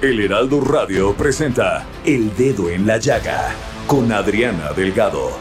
[0.00, 3.52] El Heraldo Radio presenta El Dedo en la Llaga
[3.88, 5.32] con Adriana Delgado.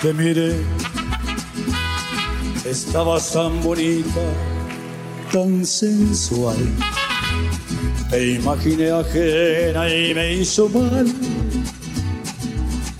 [0.00, 0.56] Te miré,
[2.64, 4.22] estabas tan bonita,
[5.30, 6.56] tan sensual.
[8.08, 11.06] Te imaginé ajena y me hizo mal.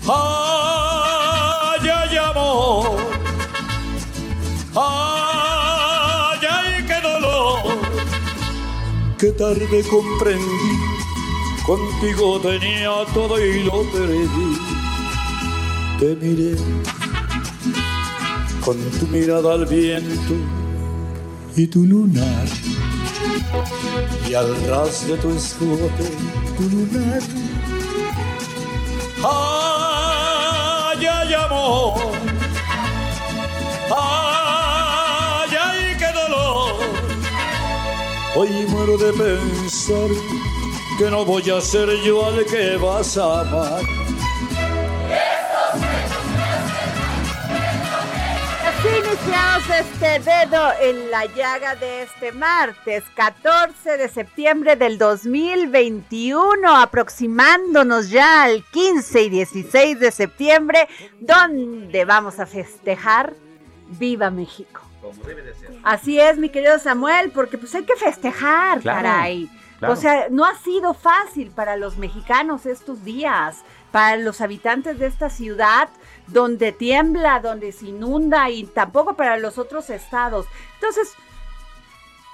[0.07, 2.99] Ay, ay, amor.
[4.75, 5.20] Ay,
[9.21, 10.79] Qué tarde comprendí.
[11.63, 14.57] Contigo tenía todo y lo perdí.
[15.99, 16.55] Te miré
[18.65, 20.33] con tu mirada al viento
[21.55, 22.47] y tu lunar.
[24.27, 26.09] Y al ras de tu escote,
[26.57, 27.21] tu lunar.
[29.23, 31.93] Ay, ay, amor.
[33.95, 34.20] Ay,
[38.33, 40.09] Hoy muero de pensar
[40.97, 43.81] que no voy a ser yo al que vas a amar.
[48.83, 58.09] Iniciamos este dedo en la llaga de este martes, 14 de septiembre del 2021, aproximándonos
[58.09, 60.87] ya al 15 y 16 de septiembre,
[61.19, 63.33] donde vamos a festejar
[63.99, 64.90] Viva México.
[65.83, 69.49] Así es, mi querido Samuel, porque pues hay que festejar, Claro, caray.
[69.79, 69.93] claro.
[69.93, 75.07] O sea, no ha sido fácil para los mexicanos estos días, para los habitantes de
[75.07, 75.89] esta ciudad,
[76.27, 80.45] donde tiembla, donde se inunda y tampoco para los otros estados.
[80.75, 81.13] Entonces,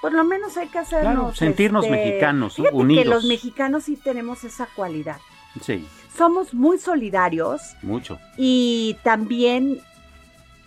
[0.00, 1.12] por lo menos hay que hacernos...
[1.14, 3.02] Claro, sentirnos mexicanos, fíjate unidos.
[3.04, 5.16] que los mexicanos sí tenemos esa cualidad.
[5.60, 5.84] Sí,
[6.16, 8.18] Somos muy solidarios mucho.
[8.36, 9.80] y también,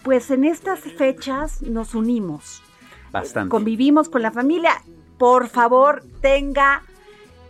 [0.03, 2.61] pues en estas fechas nos unimos
[3.11, 3.49] Bastante.
[3.49, 4.81] convivimos con la familia.
[5.17, 6.83] Por favor, tenga.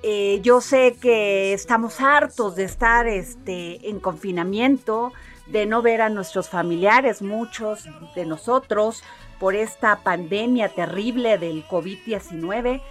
[0.04, 5.14] eh, yo sé que estamos hartos de estar este, en confinamiento,
[5.48, 9.04] de no ver a nuestros familiares, muchos de nosotros,
[9.40, 12.82] por esta pandemia terrible del COVID-19,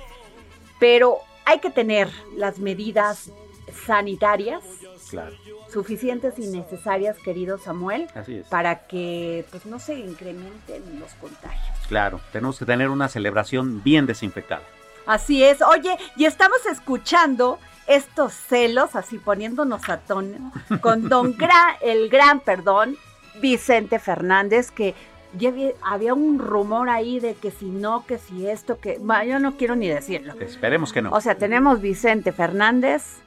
[0.78, 3.30] pero hay que tener las medidas
[3.72, 4.62] sanitarias
[5.10, 5.34] Claro,
[5.72, 8.46] suficientes y necesarias, querido Samuel, así es.
[8.46, 11.76] para que pues no se incrementen los contagios.
[11.88, 14.62] Claro, tenemos que tener una celebración bien desinfectada.
[15.06, 15.62] Así es.
[15.62, 22.38] Oye, y estamos escuchando estos celos, así poniéndonos a tono, con don Gra- el gran,
[22.38, 22.96] perdón,
[23.40, 24.94] Vicente Fernández, que
[25.36, 28.98] ya había, había un rumor ahí de que si no, que si esto, que...
[29.00, 30.34] Bueno, yo no quiero ni decirlo.
[30.40, 31.10] Esperemos que no.
[31.10, 33.18] O sea, tenemos Vicente Fernández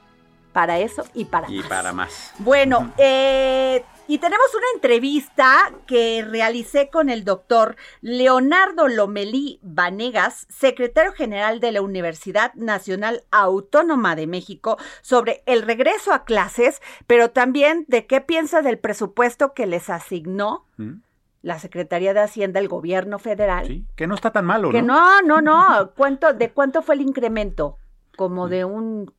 [0.53, 1.67] para eso y para y más.
[1.67, 2.33] para más.
[2.39, 11.13] Bueno, eh, y tenemos una entrevista que realicé con el doctor Leonardo Lomelí Vanegas, secretario
[11.13, 17.85] general de la Universidad Nacional Autónoma de México, sobre el regreso a clases, pero también
[17.87, 20.95] de qué piensa del presupuesto que les asignó ¿Mm?
[21.41, 23.67] la Secretaría de Hacienda, el gobierno federal.
[23.67, 25.21] Sí, que no está tan malo, Que ¿no?
[25.21, 25.91] no, no, no.
[25.95, 27.77] ¿Cuánto, ¿De cuánto fue el incremento?
[28.17, 29.11] Como de un,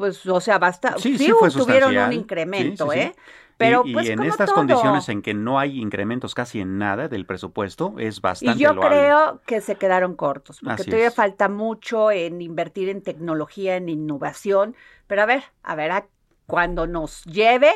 [0.00, 0.94] pues, o sea, basta.
[0.98, 2.12] Sí, Sí, sí fue tuvieron un sustancial.
[2.14, 3.06] incremento, Sí, sí, sí.
[3.08, 3.16] ¿eh?
[3.58, 4.56] Pero y, y pues en como estas todo.
[4.56, 8.74] condiciones en que no hay incrementos casi en nada del presupuesto, es bastante Y yo
[8.74, 8.96] loable.
[8.96, 11.14] creo que se quedaron cortos, porque Así todavía es.
[11.14, 14.74] falta mucho en invertir en tecnología, en innovación.
[15.06, 16.06] Pero a ver, a ver, a-
[16.46, 17.72] cuando nos lleve,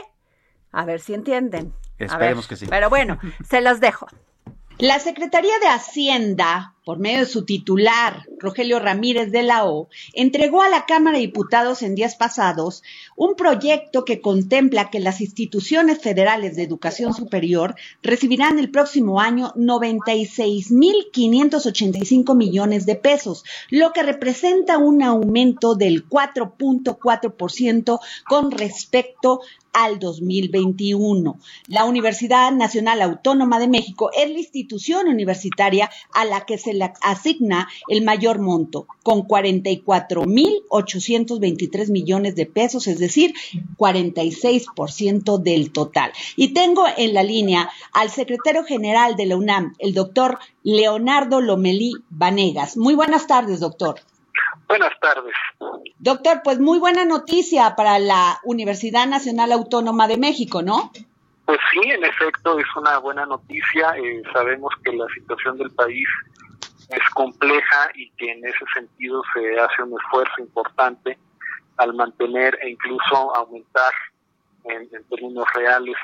[0.72, 1.74] a ver si entienden.
[1.98, 2.66] Esperemos que sí.
[2.66, 3.18] Pero bueno,
[3.48, 4.06] se las dejo.
[4.78, 10.62] La Secretaría de Hacienda, por medio de su titular, Rogelio Ramírez de la O, entregó
[10.62, 12.82] a la Cámara de Diputados en días pasados
[13.16, 19.54] un proyecto que contempla que las instituciones federales de educación superior recibirán el próximo año
[19.54, 27.98] 96.585 millones de pesos, lo que representa un aumento del 4.4%
[28.28, 29.40] con respecto
[29.74, 31.38] al 2021.
[31.66, 36.92] La Universidad Nacional Autónoma de México es la institución universitaria a la que se le
[37.00, 43.34] asigna el mayor monto, con 44.823 millones de pesos, es decir,
[43.78, 46.12] 46% del total.
[46.36, 51.92] Y tengo en la línea al secretario general de la UNAM, el doctor Leonardo Lomelí
[52.10, 52.76] Vanegas.
[52.76, 54.00] Muy buenas tardes, doctor.
[54.68, 55.34] Buenas tardes.
[55.98, 60.90] Doctor, pues muy buena noticia para la Universidad Nacional Autónoma de México, ¿no?
[61.44, 63.94] Pues sí, en efecto, es una buena noticia.
[63.98, 66.08] Eh, sabemos que la situación del país
[66.90, 71.18] es compleja y que en ese sentido se hace un esfuerzo importante
[71.76, 73.92] al mantener e incluso aumentar
[74.64, 75.96] en, términos reales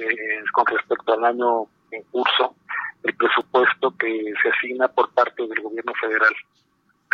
[0.00, 2.54] eh, con respecto al año en curso
[3.02, 6.34] el presupuesto que se asigna por parte del gobierno federal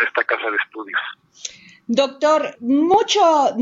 [0.03, 0.99] esta casa de estudios.
[1.89, 3.21] Doctor, mucho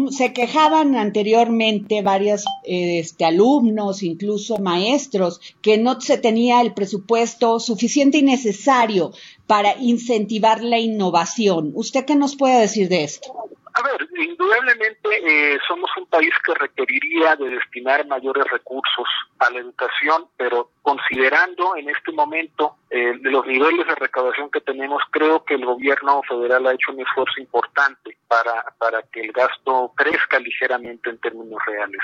[0.10, 8.18] se quejaban anteriormente varios este, alumnos, incluso maestros, que no se tenía el presupuesto suficiente
[8.18, 9.12] y necesario
[9.46, 11.72] para incentivar la innovación.
[11.76, 13.32] ¿Usted qué nos puede decir de esto?
[13.78, 19.06] A ver, indudablemente eh, somos un país que requeriría de destinar mayores recursos
[19.40, 25.04] a la educación, pero considerando en este momento eh, los niveles de recaudación que tenemos,
[25.12, 29.92] creo que el gobierno federal ha hecho un esfuerzo importante para, para que el gasto
[29.98, 32.02] crezca ligeramente en términos reales.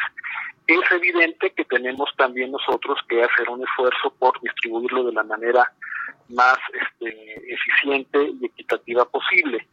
[0.67, 5.71] Es evidente que tenemos también nosotros que hacer un esfuerzo por distribuirlo de la manera
[6.27, 9.65] más este, eficiente y equitativa posible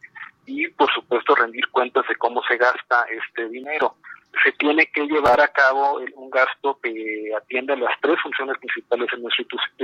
[0.49, 3.95] y por supuesto rendir cuentas de cómo se gasta este dinero.
[4.43, 9.17] Se tiene que llevar a cabo un gasto que atienda las tres funciones principales de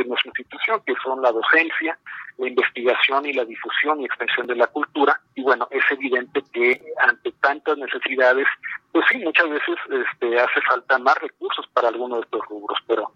[0.04, 1.98] nuestra, institución, que son la docencia,
[2.38, 5.20] la investigación y la difusión y extensión de la cultura.
[5.36, 8.48] Y bueno, es evidente que ante tantas necesidades,
[8.92, 13.12] pues sí, muchas veces este, hace falta más recursos para algunos de estos rubros, pero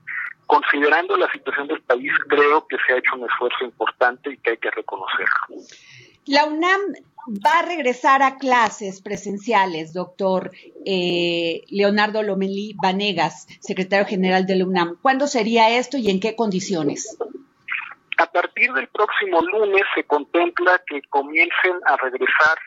[0.47, 4.51] considerando la situación del país, creo que se ha hecho un esfuerzo importante y que
[4.51, 5.63] hay que reconocerlo.
[6.25, 6.81] La UNAM
[7.29, 10.51] va a regresar a clases presenciales, doctor
[10.85, 14.97] eh, Leonardo Lomelí Vanegas, secretario general de la UNAM.
[15.01, 17.17] ¿Cuándo sería esto y en qué condiciones?
[18.17, 22.57] A partir del próximo lunes se contempla que comiencen a regresar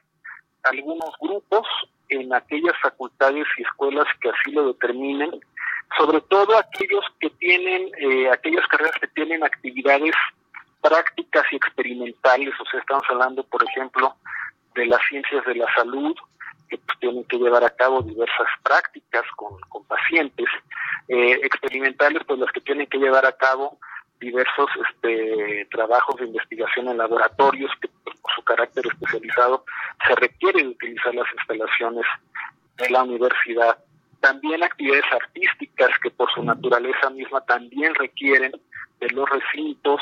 [0.64, 1.66] algunos grupos
[2.08, 5.30] en aquellas facultades y escuelas que así lo determinen,
[5.98, 10.14] sobre todo aquellos que tienen, eh, aquellas carreras que tienen actividades
[10.80, 14.16] prácticas y experimentales, o sea, estamos hablando, por ejemplo,
[14.74, 16.14] de las ciencias de la salud,
[16.68, 20.46] que pues, tienen que llevar a cabo diversas prácticas con, con pacientes,
[21.08, 23.78] eh, experimentales, pues las que tienen que llevar a cabo
[24.22, 29.64] diversos este, trabajos de investigación en laboratorios que pues, por su carácter especializado
[30.06, 32.06] se requiere utilizar las instalaciones
[32.78, 33.78] de la universidad.
[34.20, 38.52] También actividades artísticas que por su naturaleza misma también requieren
[39.00, 40.00] de los recintos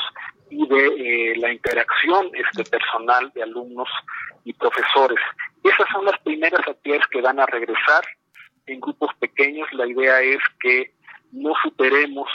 [0.51, 0.87] y de
[1.31, 3.87] eh, la interacción este personal de alumnos
[4.43, 5.19] y profesores.
[5.63, 8.03] Esas son las primeras actividades que van a regresar
[8.65, 9.67] en grupos pequeños.
[9.73, 10.91] La idea es que
[11.31, 12.27] no superemos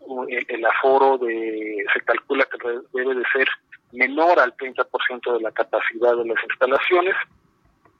[0.00, 2.58] uh, el, aforo de, se calcula que
[2.94, 3.48] debe de ser
[3.92, 7.14] menor al 30% de la capacidad de las instalaciones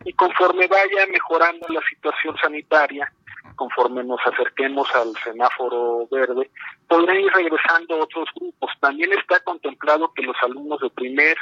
[0.05, 3.11] y conforme vaya mejorando la situación sanitaria,
[3.57, 6.51] conforme nos acerquemos al semáforo verde,
[6.87, 8.71] podrán ir regresando otros grupos.
[8.81, 11.37] También está contemplado que los alumnos de primer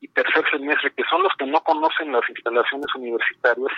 [0.00, 3.72] y tercer semestre, que son los que no conocen las instalaciones universitarias,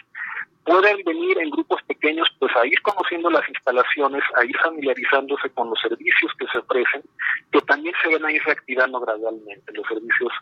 [0.64, 5.70] pueden venir en grupos pequeños pues a ir conociendo las instalaciones, a ir familiarizándose con
[5.70, 7.02] los servicios que se ofrecen,
[7.50, 9.72] que también se van a ir reactivando gradualmente.
[9.72, 10.32] Los servicios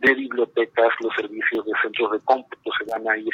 [0.00, 3.32] de bibliotecas, los servicios de centros de cómputo se van a ir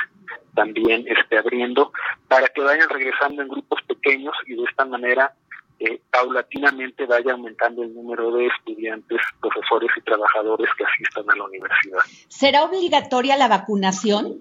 [0.54, 1.92] también este, abriendo
[2.28, 5.32] para que vayan regresando en grupos pequeños y de esta manera
[5.78, 11.44] eh, paulatinamente vaya aumentando el número de estudiantes, profesores y trabajadores que asistan a la
[11.44, 11.98] universidad.
[12.28, 14.40] ¿Será obligatoria la vacunación?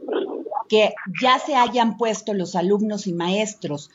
[0.69, 3.91] Que ya se hayan puesto los alumnos y maestros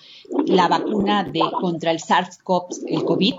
[0.46, 3.34] la vacuna de contra el SARS-CoV, el COVID?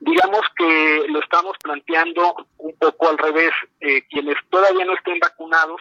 [0.00, 3.52] Digamos que lo estamos planteando un poco al revés.
[3.80, 5.80] Eh, quienes todavía no estén vacunados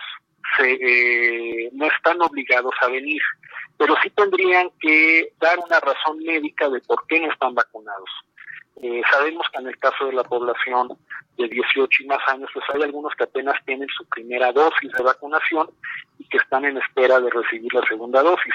[0.57, 3.21] se, eh, no están obligados a venir.
[3.77, 8.09] pero sí tendrían que dar una razón médica de por qué no están vacunados.
[8.81, 10.97] Eh, sabemos que en el caso de la población
[11.37, 15.03] de 18 y más años, pues hay algunos que apenas tienen su primera dosis de
[15.03, 15.69] vacunación
[16.19, 18.53] y que están en espera de recibir la segunda dosis.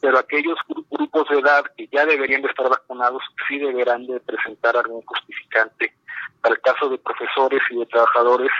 [0.00, 0.58] Pero aquellos
[0.90, 5.92] grupos de edad que ya deberían de estar vacunados sí deberán de presentar algún justificante.
[6.40, 8.50] Para el caso de profesores y de trabajadores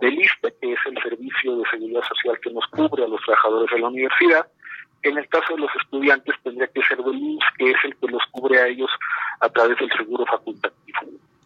[0.00, 3.70] del ISPE, que es el Servicio de Seguridad Social que nos cubre a los trabajadores
[3.72, 4.46] de la universidad,
[5.02, 8.06] en el caso de los estudiantes tendría que ser del IMSS, que es el que
[8.08, 8.90] los cubre a ellos
[9.40, 10.98] a través del seguro facultativo.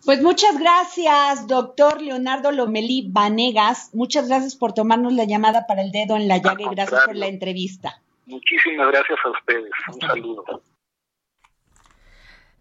[0.05, 3.91] Pues muchas gracias, doctor Leonardo Lomelí Vanegas.
[3.93, 7.17] Muchas gracias por tomarnos la llamada para el dedo en la llaga y gracias por
[7.17, 8.01] la entrevista.
[8.27, 9.71] Muchísimas gracias a ustedes.
[9.95, 10.63] Un saludo.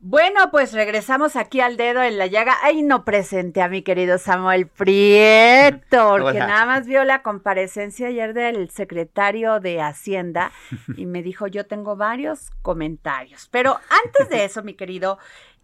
[0.07, 2.57] Bueno, pues regresamos aquí al dedo en la llaga.
[2.61, 8.35] Ay, no presente a mi querido Samuel Prieto, porque nada más vio la comparecencia ayer
[8.35, 10.51] del secretario de Hacienda
[10.95, 13.47] y me dijo, yo tengo varios comentarios.
[13.49, 15.17] Pero antes de eso, mi querido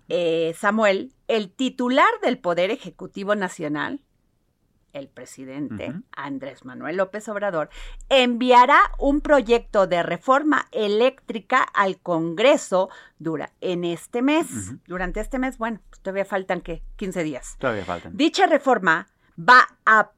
[0.09, 4.01] eh, Samuel, el titular del Poder Ejecutivo Nacional,
[4.93, 7.69] el presidente Andrés Manuel López Obrador
[8.09, 14.47] enviará un proyecto de reforma eléctrica al Congreso dura en este mes.
[14.87, 17.55] Durante este mes, bueno, pues todavía faltan que 15 días.
[17.59, 18.15] Todavía faltan.
[18.15, 19.07] Dicha reforma
[19.37, 20.11] va a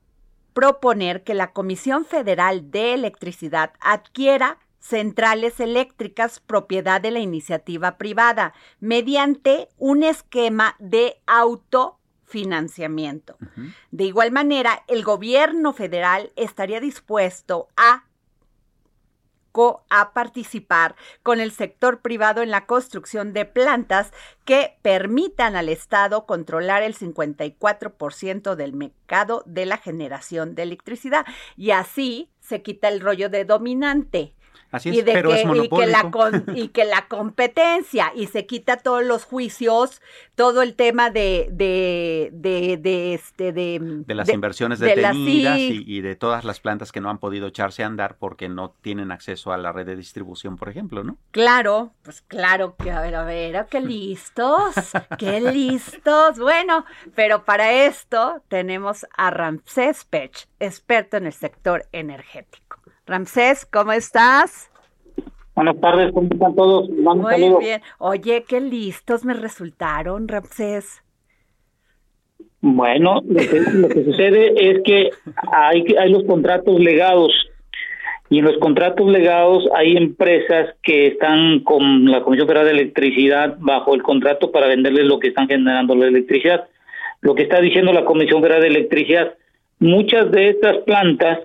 [0.54, 8.54] proponer que la Comisión Federal de Electricidad adquiera centrales eléctricas propiedad de la iniciativa privada
[8.82, 12.00] mediante un esquema de auto
[12.34, 13.38] financiamiento.
[13.92, 18.06] De igual manera, el gobierno federal estaría dispuesto a
[19.92, 24.12] a participar con el sector privado en la construcción de plantas
[24.46, 31.24] que permitan al Estado controlar el 54% del mercado de la generación de electricidad.
[31.56, 34.34] Y así se quita el rollo de dominante
[34.84, 36.12] y pero que, Y que, la
[36.56, 40.02] y que la competencia, y se quita todos los juicios,
[40.36, 46.16] todo el tema de, de, de, este, de, de las inversiones detenidas y, y, de
[46.16, 49.58] todas las plantas que no han podido echarse a andar porque no tienen acceso a
[49.58, 51.18] la red de distribución, por ejemplo, ¿no?
[51.32, 54.74] Claro, pues claro que, a ver, a ver, qué listos,
[55.20, 56.40] qué listos.
[56.40, 62.83] Bueno, pero para esto tenemos a Ramsés Pech, experto en el sector energético.
[63.06, 64.72] Ramsés, ¿cómo estás?
[65.56, 66.90] Buenas tardes, ¿cómo están todos?
[66.90, 67.82] Muy bien.
[68.00, 71.04] Oye, qué listos me resultaron, Ramsés.
[72.62, 75.10] Bueno, lo que, sucede es que
[75.52, 77.32] hay, hay los contratos legados
[78.30, 83.58] y en los contratos legados hay empresas que están con la Comisión Federal de Electricidad
[83.60, 86.68] bajo el contrato para venderles lo que están generando la electricidad.
[87.20, 89.36] Lo que está diciendo la Comisión Federal de Electricidad,
[89.80, 91.42] muchas de estas plantas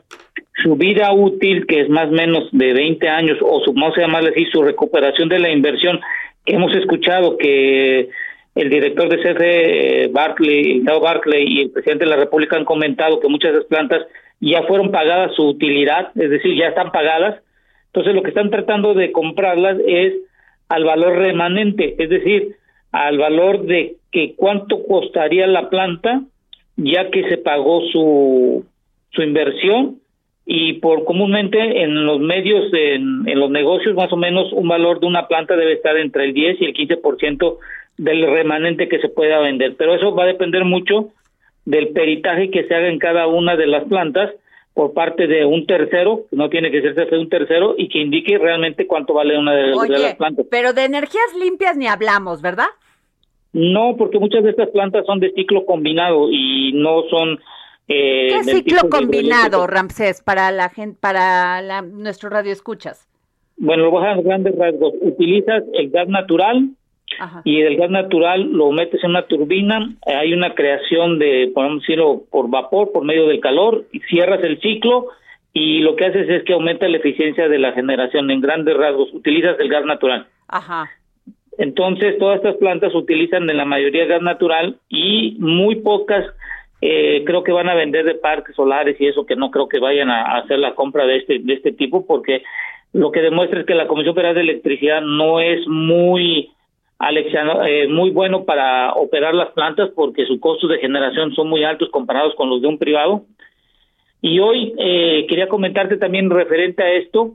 [0.63, 4.01] su vida útil, que es más o menos de 20 años, o su, vamos a
[4.01, 6.01] llamarle así, su recuperación de la inversión,
[6.47, 8.09] hemos escuchado que
[8.55, 13.29] el director de CFE, Barclay, Barclay y el presidente de la República han comentado que
[13.29, 14.03] muchas de esas plantas
[14.41, 17.41] ya fueron pagadas su utilidad, es decir, ya están pagadas.
[17.87, 20.15] Entonces lo que están tratando de comprarlas es
[20.69, 22.57] al valor remanente, es decir,
[22.91, 26.23] al valor de que cuánto costaría la planta
[26.77, 28.65] ya que se pagó su,
[29.11, 29.99] su inversión
[30.51, 34.99] y por comúnmente en los medios, en, en, los negocios, más o menos un valor
[34.99, 37.59] de una planta debe estar entre el 10 y el 15%
[37.99, 39.75] del remanente que se pueda vender.
[39.77, 41.11] Pero eso va a depender mucho
[41.67, 44.31] del peritaje que se haga en cada una de las plantas
[44.73, 48.39] por parte de un tercero, no tiene que ser de un tercero, y que indique
[48.39, 50.47] realmente cuánto vale una de, de las plantas.
[50.51, 52.69] Pero de energías limpias ni hablamos, ¿verdad?
[53.53, 57.39] No, porque muchas de estas plantas son de ciclo combinado y no son
[57.89, 63.09] eh, ¿Qué ciclo combinado, Ramsés, para la gente, para la, nuestro radio escuchas?
[63.57, 64.95] Bueno, lo bajas grandes rasgos.
[65.01, 66.71] Utilizas el gas natural
[67.45, 69.95] y el gas natural lo metes en una turbina.
[70.07, 74.61] Hay una creación de, podemos decirlo, por vapor, por medio del calor, y cierras el
[74.61, 75.09] ciclo
[75.53, 79.13] y lo que haces es que aumenta la eficiencia de la generación en grandes rasgos.
[79.13, 80.27] Utilizas el gas natural.
[80.47, 80.89] Ajá.
[81.57, 86.25] Entonces, todas estas plantas utilizan en la mayoría gas natural y muy pocas
[86.81, 89.81] eh, creo que van a vender de parques solares y eso que no creo que
[89.81, 92.43] vayan a, hacer la compra de este de este tipo porque
[92.93, 96.51] lo que demuestra es que la Comisión Federal de Electricidad no es muy
[97.01, 101.91] eh, muy bueno para operar las plantas porque sus costos de generación son muy altos
[101.91, 103.25] comparados con los de un privado.
[104.21, 107.35] Y hoy eh, quería comentarte también referente a esto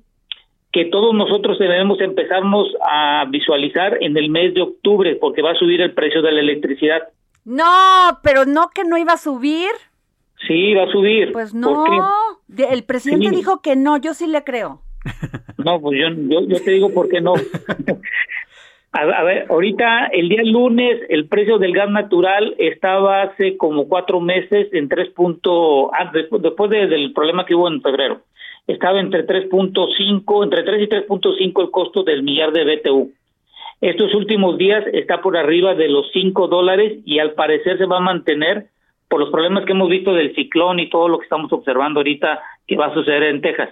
[0.74, 5.56] que todos nosotros debemos empezarnos a visualizar en el mes de octubre porque va a
[5.56, 7.04] subir el precio de la electricidad.
[7.46, 9.72] No, pero no que no iba a subir.
[10.48, 11.32] Sí, va a subir.
[11.32, 11.86] Pues no.
[12.58, 14.82] El presidente dijo que no, yo sí le creo.
[15.58, 17.34] No, pues yo, yo, yo te digo por qué no.
[18.96, 24.20] A, ver, ahorita el día lunes el precio del gas natural estaba hace como cuatro
[24.20, 25.14] meses en 3.
[25.94, 28.22] Ah, después, del problema que hubo en febrero.
[28.68, 33.12] Estaba entre 3.5, entre 3 y 3.5 el costo del millar de BTU.
[33.84, 37.98] Estos últimos días está por arriba de los 5 dólares y al parecer se va
[37.98, 38.68] a mantener
[39.10, 42.42] por los problemas que hemos visto del ciclón y todo lo que estamos observando ahorita
[42.66, 43.72] que va a suceder en Texas.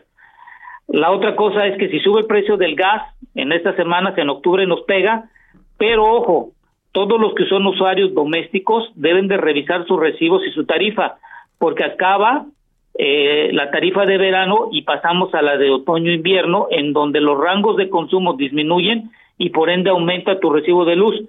[0.90, 3.04] La otra cosa es que si sube el precio del gas
[3.36, 5.30] en estas semanas, en octubre nos pega,
[5.78, 6.50] pero ojo,
[6.92, 11.20] todos los que son usuarios domésticos deben de revisar sus recibos y su tarifa,
[11.58, 12.48] porque acaba
[12.96, 17.78] eh, la tarifa de verano y pasamos a la de otoño-invierno, en donde los rangos
[17.78, 19.10] de consumo disminuyen
[19.42, 21.20] y por ende aumenta tu recibo de luz.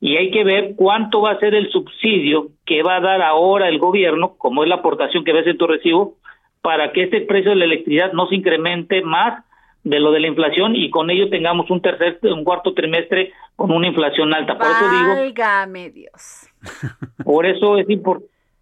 [0.00, 3.68] Y hay que ver cuánto va a ser el subsidio que va a dar ahora
[3.68, 6.16] el gobierno, como es la aportación que ves en tu recibo,
[6.62, 9.44] para que este precio de la electricidad no se incremente más
[9.84, 13.70] de lo de la inflación y con ello tengamos un tercer, un cuarto trimestre con
[13.70, 14.58] una inflación alta.
[14.58, 15.92] Por eso digo.
[15.92, 16.48] Dios.
[17.24, 17.86] Por eso es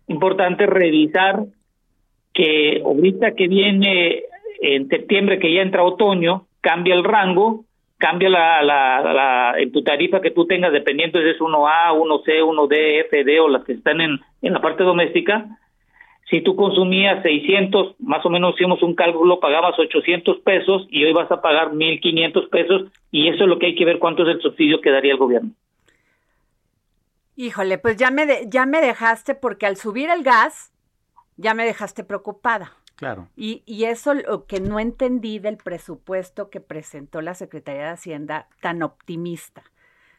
[0.06, 1.44] importante revisar
[2.34, 4.24] que ahorita que viene
[4.60, 7.64] en septiembre, que ya entra otoño, cambia el rango,
[8.02, 12.42] cambia la, la, la, en tu tarifa que tú tengas, dependiendo si es 1A, 1C,
[12.42, 15.46] 1D, FD o las que están en, en la parte doméstica,
[16.28, 21.12] si tú consumías 600, más o menos hicimos un cálculo, pagabas 800 pesos y hoy
[21.12, 24.34] vas a pagar 1.500 pesos y eso es lo que hay que ver cuánto es
[24.34, 25.52] el subsidio que daría el gobierno.
[27.36, 30.72] Híjole, pues ya me, ya me dejaste porque al subir el gas,
[31.36, 32.72] ya me dejaste preocupada.
[33.02, 33.28] Claro.
[33.34, 38.46] Y, y eso lo que no entendí del presupuesto que presentó la Secretaría de Hacienda
[38.60, 39.64] tan optimista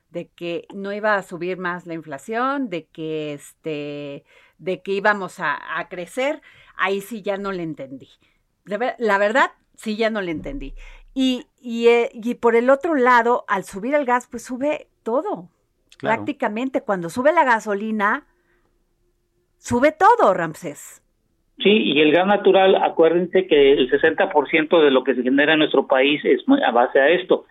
[0.09, 4.25] de que no iba a subir más la inflación, de que este,
[4.57, 6.41] de que íbamos a, crecer,
[6.75, 8.09] ahí sí ya no le entendí.
[8.65, 10.75] La, verdad, sí ya no le entendí.
[11.13, 15.49] Y, y, eh, y, por el otro lado, al subir el gas, pues sube todo.
[16.01, 18.27] Prácticamente cuando sube la gasolina,
[19.57, 21.02] sube todo, Ramsés.
[21.59, 25.59] Sí, y el gas natural, acuérdense que el 60% de lo que se genera en
[25.59, 27.45] nuestro país es a base a esto.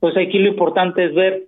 [0.00, 1.42] Pues aquí lo importante es ver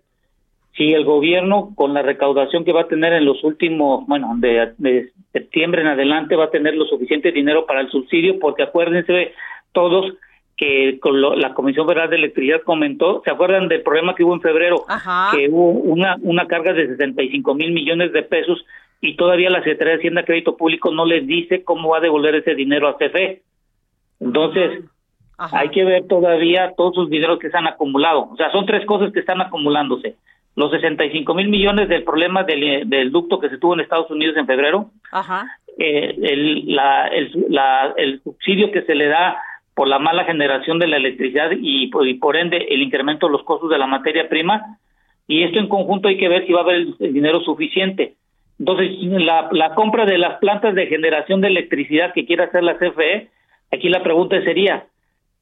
[0.76, 5.12] si el gobierno con la recaudación que va a tener en los últimos, bueno, de,
[5.32, 9.32] septiembre en adelante va a tener lo suficiente dinero para el subsidio, porque acuérdense
[9.72, 10.12] todos
[10.56, 14.42] que con la Comisión Federal de Electricidad comentó, ¿se acuerdan del problema que hubo en
[14.42, 14.84] febrero?
[15.34, 18.64] Que hubo una, una carga de 65 mil millones de pesos
[19.00, 22.34] y todavía la Secretaría de Hacienda Crédito Público no les dice cómo va a devolver
[22.34, 23.42] ese dinero a CFE.
[24.20, 24.84] Entonces,
[25.38, 28.28] hay que ver todavía todos los dineros que se han acumulado.
[28.30, 30.16] O sea, son tres cosas que están acumulándose
[30.56, 34.36] los 65 mil millones del problema del, del, ducto que se tuvo en Estados Unidos
[34.36, 34.90] en febrero,
[35.78, 37.06] eh, el, la,
[37.96, 39.36] el, subsidio que se le da
[39.74, 43.70] por la mala generación de la electricidad y, por ende el incremento de los costos
[43.70, 44.78] de la materia prima,
[45.26, 48.14] y esto en conjunto hay que ver si va a haber el, dinero suficiente.
[48.60, 52.76] Entonces, la, la compra de las plantas de generación de electricidad que quiere hacer la
[52.76, 53.30] CFE,
[53.72, 54.86] aquí la pregunta sería,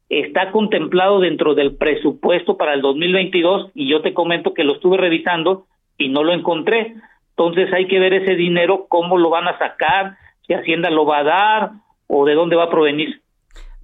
[0.07, 4.95] está contemplado dentro del presupuesto para el 2022 y yo te comento que lo estuve
[4.95, 6.95] revisando y no lo encontré.
[7.31, 11.17] Entonces hay que ver ese dinero, cómo lo van a sacar, si Hacienda lo va
[11.17, 11.71] a dar
[12.07, 13.21] o de dónde va a provenir.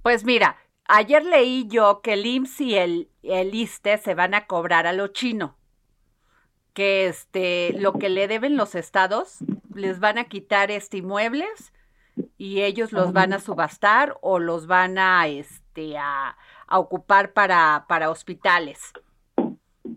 [0.02, 0.56] Pues mira,
[0.88, 4.94] ayer leí yo que el IMSS y el, el ISTE se van a cobrar a
[4.94, 5.55] lo chino,
[6.76, 9.38] que este, lo que le deben los estados,
[9.74, 11.72] les van a quitar este inmuebles
[12.36, 16.36] y ellos los van a subastar o los van a, este, a,
[16.70, 18.92] ocupar para, para hospitales.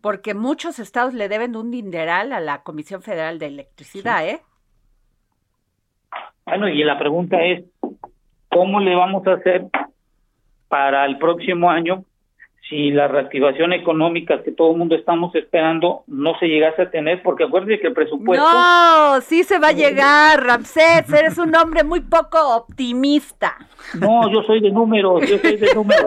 [0.02, 4.42] Porque muchos estados le deben un dineral a la Comisión Federal de Electricidad, ¿eh?
[6.46, 7.66] Bueno, y la pregunta es,
[8.50, 9.66] ¿cómo le vamos a hacer
[10.70, 12.06] para el próximo año
[12.70, 17.24] si la reactivación económica que todo el mundo estamos esperando no se llegase a tener,
[17.24, 18.46] porque acuérdense que el presupuesto...
[18.46, 23.58] No, sí se va a llegar, Ramsés, eres un hombre muy poco optimista.
[24.00, 26.06] No, yo soy de números, yo soy de números.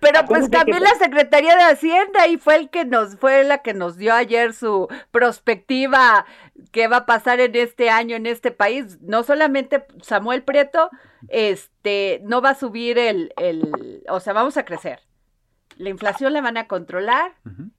[0.00, 3.72] Pero pues también la Secretaría de Hacienda y fue el que nos fue la que
[3.72, 6.26] nos dio ayer su perspectiva
[6.72, 8.98] qué va a pasar en este año en este país.
[9.00, 10.90] No solamente Samuel Prieto,
[11.28, 15.00] este, no va a subir el, el, o sea, vamos a crecer.
[15.76, 17.36] La inflación la van a controlar.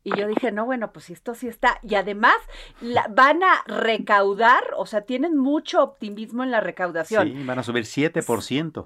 [0.09, 1.79] Y yo dije, no, bueno, pues esto sí está.
[1.83, 2.35] Y además
[2.81, 7.27] la, van a recaudar, o sea, tienen mucho optimismo en la recaudación.
[7.27, 8.85] Sí, van a subir 7%.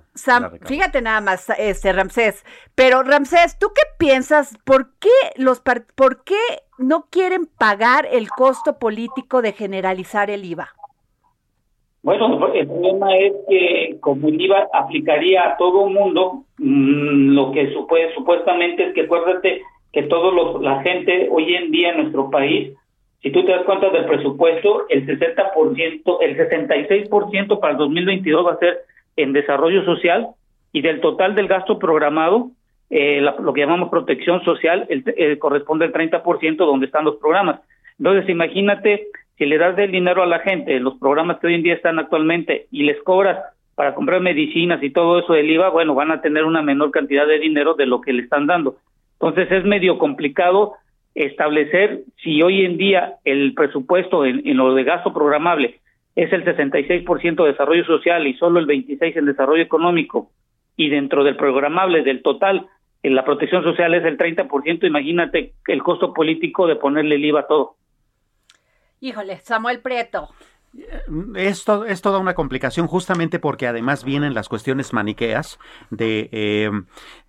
[0.66, 2.46] fíjate nada más, este Ramsés.
[2.76, 4.58] Pero Ramsés, ¿tú qué piensas?
[4.66, 5.62] ¿Por qué los
[5.96, 6.36] por qué
[6.78, 10.74] no quieren pagar el costo político de generalizar el IVA?
[12.02, 17.74] Bueno, el problema es que como el IVA aplicaría a todo mundo, mm, lo que
[17.74, 19.62] supuestamente es que acuérdate
[19.94, 22.74] que todo la gente hoy en día en nuestro país,
[23.22, 28.54] si tú te das cuenta del presupuesto, el 60%, el 66% para el 2022 va
[28.54, 28.80] a ser
[29.16, 30.30] en desarrollo social
[30.74, 32.50] y del total del gasto programado,
[32.90, 37.62] eh, lo que llamamos protección social, el, eh, corresponde al 30% donde están los programas.
[37.98, 41.64] Entonces, imagínate si le das el dinero a la gente, los programas que hoy en
[41.64, 43.40] día están actualmente, y les cobras
[43.76, 47.26] para comprar medicinas y todo eso del IVA, bueno, van a tener una menor cantidad
[47.26, 48.76] de dinero de lo que le están dando.
[49.24, 50.74] Entonces es medio complicado
[51.16, 55.80] establecer si hoy en día el presupuesto en, lo de gasto programable
[56.14, 60.30] es el 66% de desarrollo social y solo el 26% en desarrollo económico
[60.76, 62.68] y dentro del programable del total
[63.02, 67.40] en la protección social es el 30%, imagínate el costo político de ponerle el IVA
[67.42, 67.76] a todo.
[69.00, 70.28] Híjole, Samuel Prieto.
[71.36, 75.60] Esto es toda una complicación justamente porque además vienen las cuestiones maniqueas
[75.92, 76.72] de eh,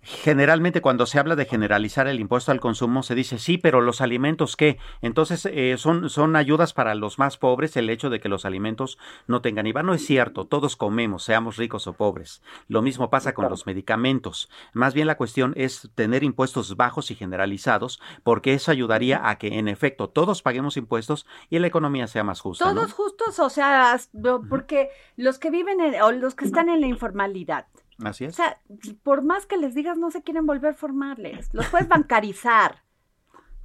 [0.01, 4.01] generalmente cuando se habla de generalizar el impuesto al consumo se dice sí, pero los
[4.01, 4.79] alimentos qué?
[5.01, 8.97] Entonces eh, son, son ayudas para los más pobres el hecho de que los alimentos
[9.27, 9.83] no tengan IVA.
[9.83, 12.41] No es cierto, todos comemos, seamos ricos o pobres.
[12.67, 14.49] Lo mismo pasa con los medicamentos.
[14.73, 19.59] Más bien la cuestión es tener impuestos bajos y generalizados porque eso ayudaría a que
[19.59, 22.65] en efecto todos paguemos impuestos y la economía sea más justa.
[22.65, 23.97] Todos justos o sea,
[24.49, 27.67] porque los que viven o los que están en la informalidad.
[28.03, 28.33] Así es.
[28.33, 28.57] O sea,
[29.03, 31.49] por más que les digas, no se quieren volver formales.
[31.53, 32.83] Los puedes bancarizar.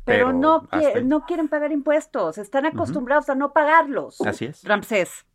[0.05, 0.69] pero, no,
[1.05, 4.21] no quieren pagar impuestos, están acostumbrados a no pagarlos.
[4.23, 4.65] Así es.
[4.65, 5.27] Ramsés.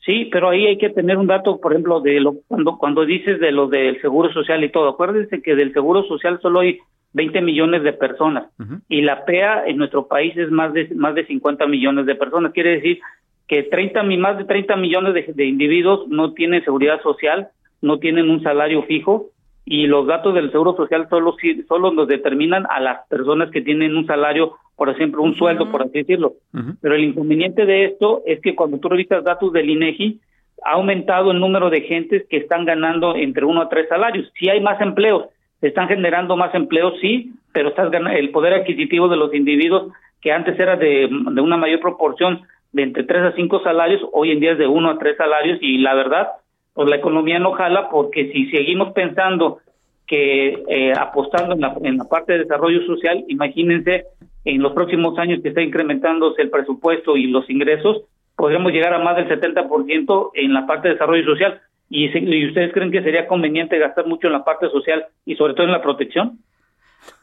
[0.00, 3.40] Sí, pero ahí hay que tener un dato, por ejemplo, de lo cuando cuando dices
[3.40, 4.88] de lo del seguro social y todo.
[4.88, 6.78] Acuérdense que del seguro social solo hay
[7.12, 8.46] 20 millones de personas
[8.88, 12.52] y la PEA en nuestro país es más de más de 50 millones de personas.
[12.52, 13.00] Quiere decir
[13.48, 17.48] que 30, más de 30 millones de, individuos no tienen seguridad social,
[17.80, 19.30] no tienen un salario fijo
[19.64, 21.34] y los datos del Seguro Social solo,
[21.66, 25.82] solo nos determinan a las personas que tienen un salario, por ejemplo, un sueldo, por
[25.82, 26.34] así decirlo.
[26.80, 30.20] Pero el inconveniente de esto es que cuando tú revisas datos del INEGI,
[30.64, 34.30] ha aumentado el número de gentes que están ganando entre uno a tres salarios.
[34.38, 35.26] Si hay más empleos,
[35.60, 40.32] se están generando más empleos, sí, pero estás el poder adquisitivo de los individuos que
[40.32, 44.40] antes era de, de una mayor proporción de entre tres a cinco salarios, hoy en
[44.40, 46.28] día es de uno a tres salarios y la verdad,
[46.74, 49.58] pues la economía no jala porque si seguimos pensando
[50.06, 54.06] que eh, apostando en la, en la parte de desarrollo social, imagínense
[54.44, 58.02] en los próximos años que está incrementándose el presupuesto y los ingresos,
[58.36, 61.60] podríamos llegar a más del 70% en la parte de desarrollo social.
[61.90, 65.54] ¿Y, ¿Y ustedes creen que sería conveniente gastar mucho en la parte social y sobre
[65.54, 66.38] todo en la protección?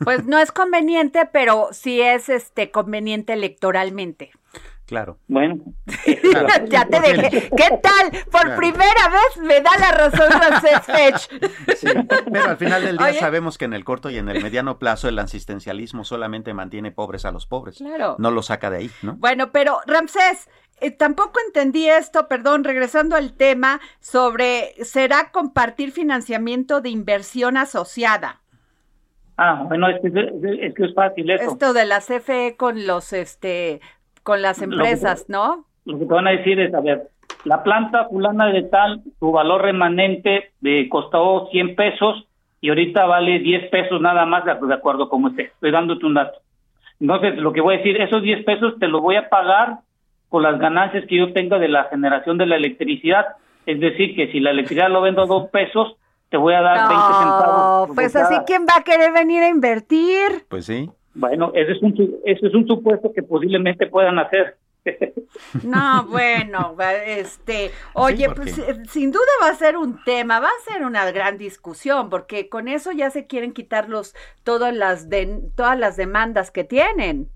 [0.03, 4.31] Pues no es conveniente, pero sí es este conveniente electoralmente.
[4.85, 5.17] Claro.
[5.27, 5.61] Bueno.
[6.69, 7.49] ya te dejé.
[7.49, 8.11] ¿Qué tal?
[8.31, 11.29] Por primera vez me da la razón Francés
[11.77, 11.87] Sí,
[12.31, 15.09] pero al final del día sabemos que en el corto y en el mediano plazo
[15.09, 17.77] el asistencialismo solamente mantiene pobres a los pobres.
[17.77, 18.15] Claro.
[18.19, 19.15] No lo saca de ahí, ¿no?
[19.15, 20.49] Bueno, pero Ramsés,
[20.81, 28.41] eh, tampoco entendí esto, perdón, regresando al tema sobre, ¿será compartir financiamiento de inversión asociada?
[29.37, 31.51] Ah, bueno, es que es, que es fácil eso.
[31.51, 33.81] Esto de la CFE con los, este,
[34.25, 35.65] con las empresas, ¿no?
[35.85, 37.09] Lo que te van a decir es, a ver,
[37.43, 42.27] la planta fulana de tal, su valor remanente de, costó 100 pesos
[42.59, 45.43] y ahorita vale 10 pesos nada más de, acuerdo como esté.
[45.43, 46.39] Estoy dándote un dato.
[46.99, 49.81] Entonces, lo que voy a decir, esos 10 pesos te los voy a pagar
[50.29, 53.27] con las ganancias que yo tenga de la generación de la electricidad.
[53.67, 55.97] Es decir, que si la electricidad lo vendo a 2 pesos,
[56.29, 57.89] te voy a dar 20 centavos.
[57.93, 60.47] Pues así, ¿quién va a querer venir a invertir?
[60.49, 60.89] Pues sí.
[61.15, 64.57] Bueno, ese es un, ese es un supuesto que posiblemente puedan hacer.
[65.63, 66.75] No, bueno,
[67.05, 71.09] este, oye, pues eh, sin duda va a ser un tema, va a ser una
[71.11, 75.97] gran discusión, porque con eso ya se quieren quitar los, todas las de, todas las
[75.97, 77.27] demandas que tienen.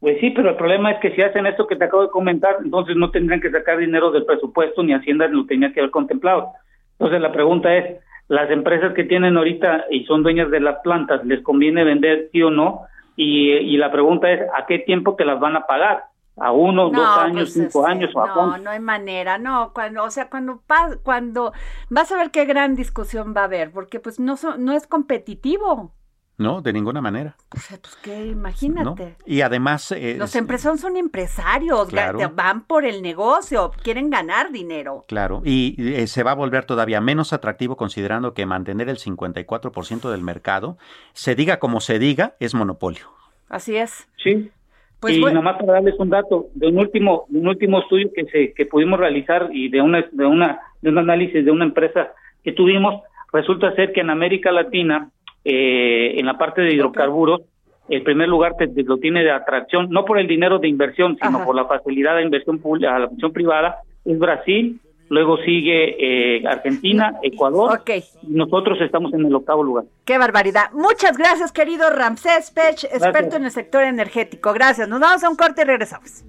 [0.00, 2.56] Pues sí, pero el problema es que si hacen esto que te acabo de comentar,
[2.64, 6.52] entonces no tendrían que sacar dinero del presupuesto ni Hacienda lo tenía que haber contemplado.
[6.98, 11.24] Entonces la pregunta es, las empresas que tienen ahorita y son dueñas de las plantas,
[11.24, 12.82] ¿les conviene vender sí o no?
[13.16, 16.04] Y, la pregunta es, ¿a qué tiempo te las van a pagar?
[16.36, 18.10] ¿A uno, dos años, pues, cinco este, años?
[18.14, 20.62] O no, no hay manera, no, cuando, o sea, cuando,
[21.04, 21.52] cuando
[21.90, 25.92] vas a ver qué gran discusión va a haber, porque pues no, no es competitivo.
[26.36, 27.36] No, de ninguna manera.
[27.48, 29.16] Pues, pues que imagínate.
[29.24, 29.92] Y además...
[29.92, 31.88] Eh, Los empresarios son empresarios,
[32.34, 35.04] van por el negocio, quieren ganar dinero.
[35.06, 40.10] Claro, y eh, se va a volver todavía menos atractivo considerando que mantener el 54%
[40.10, 40.76] del mercado,
[41.12, 43.06] se diga como se diga, es monopolio.
[43.48, 44.08] Así es.
[44.16, 44.50] Sí.
[44.98, 48.54] Pues y nomás para darles un dato de un último un último estudio que se
[48.54, 52.52] que pudimos realizar y de una de una de un análisis de una empresa que
[52.52, 55.10] tuvimos resulta ser que en América Latina
[55.44, 57.42] eh, en la parte de hidrocarburos
[57.88, 61.44] el primer lugar te, lo tiene de atracción no por el dinero de inversión sino
[61.44, 66.46] por la facilidad de inversión pública a la inversión privada es Brasil luego sigue eh,
[66.46, 67.78] Argentina, Ecuador.
[67.78, 67.90] Ok.
[68.22, 69.84] nosotros estamos en el octavo lugar.
[70.04, 70.72] Qué barbaridad.
[70.72, 74.52] Muchas gracias, querido Ramsés Pech, experto en el sector energético.
[74.52, 74.88] Gracias.
[74.88, 76.24] Nos vamos a un corte y regresamos.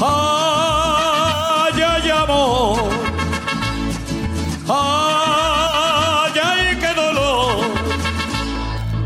[0.00, 2.78] Ay, ay, amor.
[4.70, 5.57] Ay,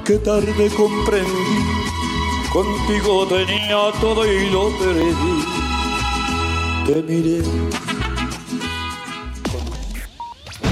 [0.05, 1.31] Qué tarde comprendí.
[2.53, 5.45] Contigo tenía todo y lo perdí.
[6.87, 7.43] Te miré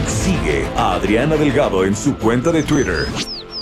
[0.08, 3.06] Sigue a Adriana Delgado en su cuenta de Twitter,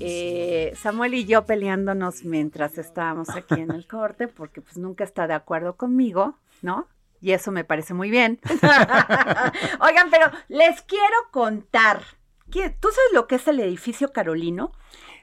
[0.00, 5.26] Eh, Samuel y yo peleándonos mientras estábamos aquí en el corte, porque pues nunca está
[5.26, 6.86] de acuerdo conmigo, ¿no?
[7.20, 8.38] Y eso me parece muy bien.
[9.80, 12.02] Oigan, pero les quiero contar.
[12.50, 14.72] ¿Tú sabes lo que es el edificio Carolino?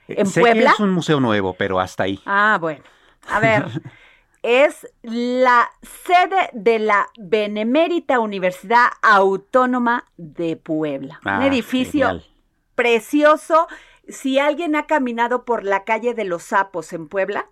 [0.07, 0.71] Eh, en Puebla.
[0.71, 2.19] es un museo nuevo, pero hasta ahí.
[2.25, 2.83] Ah, bueno.
[3.29, 3.65] A ver.
[4.43, 11.19] es la sede de la Benemérita Universidad Autónoma de Puebla.
[11.23, 12.21] un ah, edificio
[12.75, 13.67] precioso.
[14.07, 17.49] Si alguien ha caminado por la calle de los Sapos en Puebla,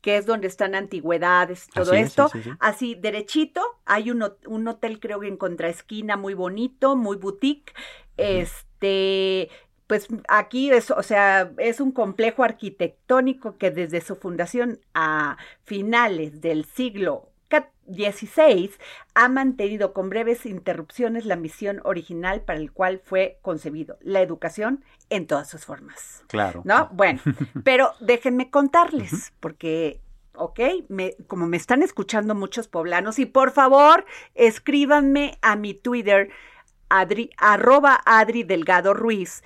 [0.00, 5.28] que es donde están antigüedades, todo esto, así derechito, hay un, un, hotel creo que
[5.28, 7.74] en contraesquina muy bonito, muy boutique,
[8.16, 9.50] este,
[9.86, 16.40] pues aquí es, o sea, es un complejo arquitectónico que desde su fundación a finales
[16.40, 17.30] del siglo
[17.86, 18.70] XVI
[19.14, 24.84] ha mantenido con breves interrupciones la misión original para el cual fue concebido, la educación
[25.10, 26.24] en todas sus formas.
[26.28, 26.62] Claro.
[26.64, 26.88] ¿No?
[26.92, 27.20] Bueno,
[27.64, 30.00] pero déjenme contarles, porque
[30.34, 30.60] ¿ok?
[30.88, 34.04] Me, como me están escuchando muchos poblanos, y por favor,
[34.34, 36.30] escríbanme a mi Twitter,
[36.88, 39.42] Adri, arroba Adri Delgado Ruiz.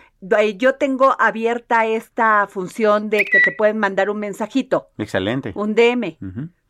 [0.57, 4.91] Yo tengo abierta esta función de que te pueden mandar un mensajito.
[4.99, 5.53] Excelente.
[5.55, 6.19] Un DM.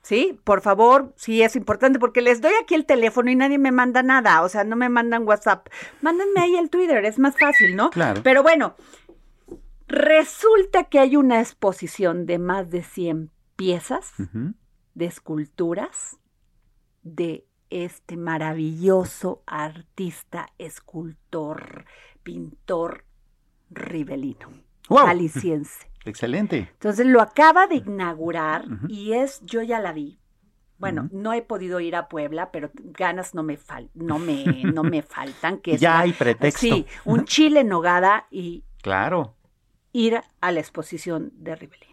[0.02, 3.70] Sí, por favor, sí es importante porque les doy aquí el teléfono y nadie me
[3.70, 5.68] manda nada, o sea, no me mandan WhatsApp.
[6.00, 7.90] Mándenme ahí el Twitter, es más fácil, ¿no?
[7.90, 8.22] Claro.
[8.22, 8.76] Pero bueno,
[9.88, 14.14] resulta que hay una exposición de más de 100 piezas
[14.94, 16.18] de esculturas
[17.02, 21.84] de este maravilloso artista, escultor,
[22.22, 23.04] pintor
[23.70, 24.50] ribelino,
[24.88, 25.06] wow.
[26.04, 26.68] Excelente.
[26.72, 30.18] Entonces lo acaba de inaugurar y es, yo ya la vi.
[30.78, 34.82] Bueno, no he podido ir a Puebla, pero ganas no me fal no me no
[34.82, 36.60] me faltan que ya hay pretexto.
[36.60, 39.34] Sí, un chile nogada y Claro.
[39.92, 41.90] Ir a la exposición de Ribelino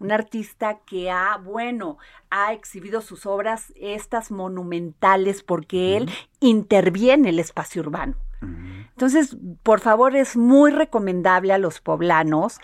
[0.00, 1.98] un artista que ha, bueno,
[2.30, 8.16] ha exhibido sus obras, estas monumentales, porque él interviene en el espacio urbano.
[8.40, 12.58] Entonces, por favor, es muy recomendable a los poblanos,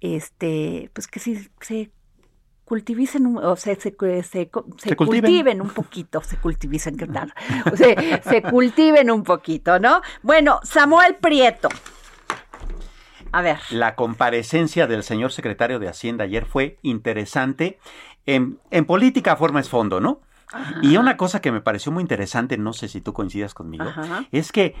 [0.00, 1.90] este, pues que si se
[2.68, 4.50] cultivicen, o sea, se, se,
[4.96, 5.62] cultiven.
[5.62, 7.32] un poquito, se cultivicen, ¿qué tal?
[7.72, 10.02] O sea, se cultiven un poquito, ¿no?
[10.22, 11.70] Bueno, Samuel Prieto.
[13.32, 13.58] A ver.
[13.70, 17.78] La comparecencia del señor secretario de Hacienda ayer fue interesante.
[18.26, 20.20] En, política forma es fondo, ¿no?
[20.82, 23.84] Y una cosa que me pareció muy interesante, no sé si tú coincidas conmigo,
[24.32, 24.74] es que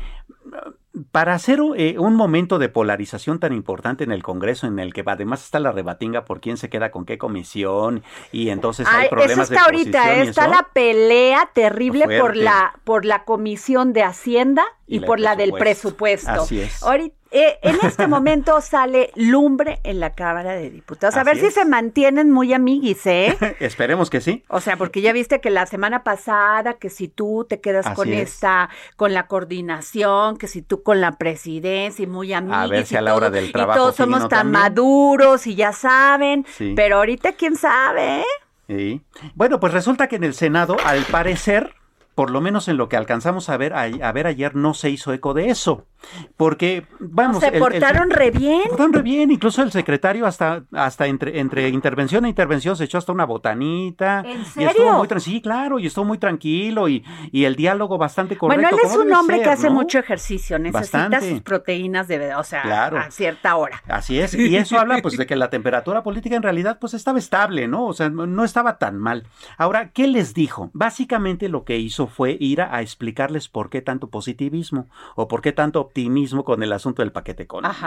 [1.12, 5.04] para hacer eh, un momento de polarización tan importante en el Congreso, en el que
[5.06, 8.02] además está la rebatinga por quién se queda con qué comisión
[8.32, 13.24] y entonces hay problemas eso está ahorita, está la pelea terrible por la por la
[13.24, 16.30] comisión de Hacienda y, por la del presupuesto.
[16.30, 16.82] Así es.
[16.82, 21.16] Ahorita eh, en este momento sale lumbre en la Cámara de Diputados.
[21.16, 23.36] A ver si se mantienen muy amiguis, ¿eh?
[23.60, 24.44] Esperemos que sí.
[24.48, 28.12] O sea, porque ya viste que la semana pasada, que si tú te quedas con
[28.12, 32.58] esta, con la coordinación, que si tú con la presidencia y muy amiguis.
[32.58, 33.78] A ver si a la hora del trabajo.
[33.78, 36.46] Y todos somos tan maduros y ya saben.
[36.76, 38.24] Pero ahorita, ¿quién sabe?
[38.66, 39.00] Sí.
[39.34, 41.74] Bueno, pues resulta que en el Senado, al parecer,
[42.18, 45.12] por lo menos en lo que alcanzamos a ver, a, ver ayer, no se hizo
[45.12, 45.86] eco de eso.
[46.36, 47.38] Porque, vamos.
[47.38, 48.62] Se portaron re bien.
[48.62, 49.30] Se portaron re bien.
[49.30, 54.24] Incluso el secretario, hasta, hasta entre, entre intervención e intervención, se echó hasta una botanita.
[54.26, 54.68] ¿En serio?
[54.68, 58.62] Y estuvo muy, sí, claro, y estuvo muy tranquilo y, y el diálogo bastante correcto.
[58.62, 62.86] Bueno, él es un hombre que hace mucho ejercicio, necesita sus proteínas de, o sea,
[62.86, 63.80] a cierta hora.
[63.86, 64.34] Así es.
[64.34, 67.86] Y eso habla, pues, de que la temperatura política en realidad, pues, estaba estable, ¿no?
[67.86, 69.24] O sea, no estaba tan mal.
[69.56, 70.70] Ahora, ¿qué les dijo?
[70.72, 75.52] Básicamente lo que hizo fue ir a, explicarles por qué tanto positivismo o por qué
[75.52, 77.78] tanto optimismo con el asunto del paquete económico.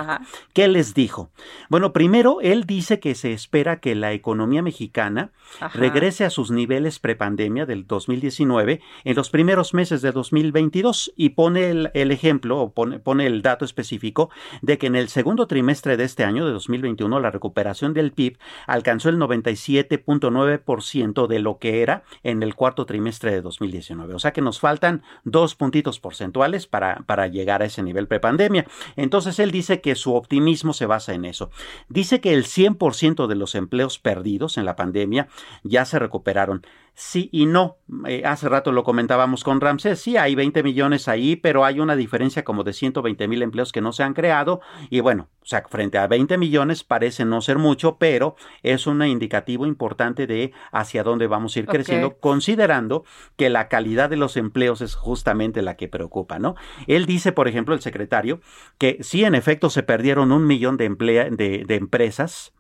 [0.53, 1.29] ¿Qué les dijo?
[1.69, 5.31] Bueno, primero, él dice que se espera que la economía mexicana
[5.73, 11.69] regrese a sus niveles prepandemia del 2019 en los primeros meses de 2022 y pone
[11.69, 14.29] el, ejemplo o pone, pone el dato específico
[14.62, 18.38] de que en el segundo trimestre de este año de 2021 la recuperación del PIB
[18.67, 24.11] alcanzó el 97.9% de lo que era en el cuarto trimestre de 2019.
[24.13, 28.65] O sea que nos faltan dos puntitos porcentuales para, para llegar a ese nivel prepandemia.
[28.95, 31.50] Entonces él dice que su optimismo se basa en eso.
[31.89, 35.28] Dice que el 100% de los empleos perdidos en la pandemia
[35.63, 37.77] ya se recuperaron sí y no.
[38.08, 41.95] Eh, hace rato lo comentábamos con Ramsés, sí, hay 20 millones ahí, pero hay una
[41.95, 45.63] diferencia como de 120 mil empleos que no se han creado y bueno, o sea,
[45.67, 51.04] frente a 20 millones parece no ser mucho, pero es un indicativo importante de hacia
[51.04, 53.04] dónde vamos a ir creciendo, considerando
[53.36, 56.56] que la calidad de los empleos es justamente la que preocupa, ¿no?
[56.88, 58.39] Él dice, por ejemplo, el secretario,
[58.77, 62.54] que sí, en efecto, se perdieron un millón de, emplea de, de empresas,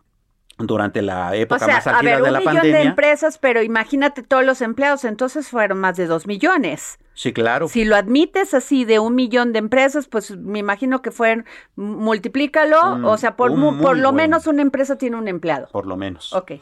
[0.67, 4.61] durante la época más álgida de la un millón de empresas, pero imagínate todos los
[4.61, 6.99] empleados, entonces fueron más de dos millones.
[7.13, 7.67] Sí, claro.
[7.67, 11.45] Si lo admites así de un millón de empresas, pues me imagino que fueron,
[11.75, 15.67] multiplícalo, o sea, por, por lo menos una empresa tiene un empleado.
[15.71, 16.33] Por lo menos.
[16.33, 16.53] Ok.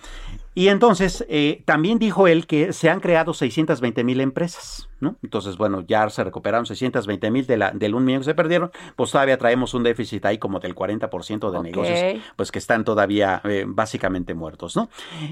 [0.60, 5.16] Y entonces, eh, también dijo él que se han creado 620 mil empresas, ¿no?
[5.24, 8.70] Entonces, bueno, ya se recuperaron 620 mil de la, del un millón que se perdieron,
[8.98, 13.42] pues todavía traemos un déficit ahí como del 40% de negocios, pues que están todavía
[13.46, 14.90] eh, básicamente muertos, ¿no?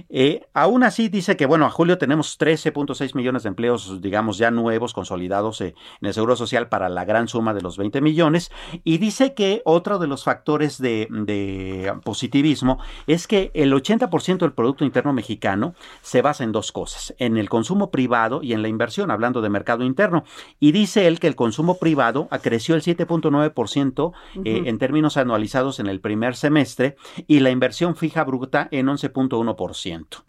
[0.07, 4.49] Eh, aún así dice que, bueno, a julio tenemos 13.6 millones de empleos, digamos, ya
[4.49, 8.51] nuevos, consolidados en el Seguro Social para la gran suma de los 20 millones,
[8.83, 14.51] y dice que otro de los factores de, de positivismo es que el 80% del
[14.51, 18.67] Producto Interno mexicano se basa en dos cosas, en el consumo privado y en la
[18.67, 20.25] inversión, hablando de mercado interno.
[20.59, 24.11] Y dice él que el consumo privado creció el 7.9%
[24.43, 30.23] eh, en términos anualizados en el primer semestre y la inversión fija bruta en 11.1%.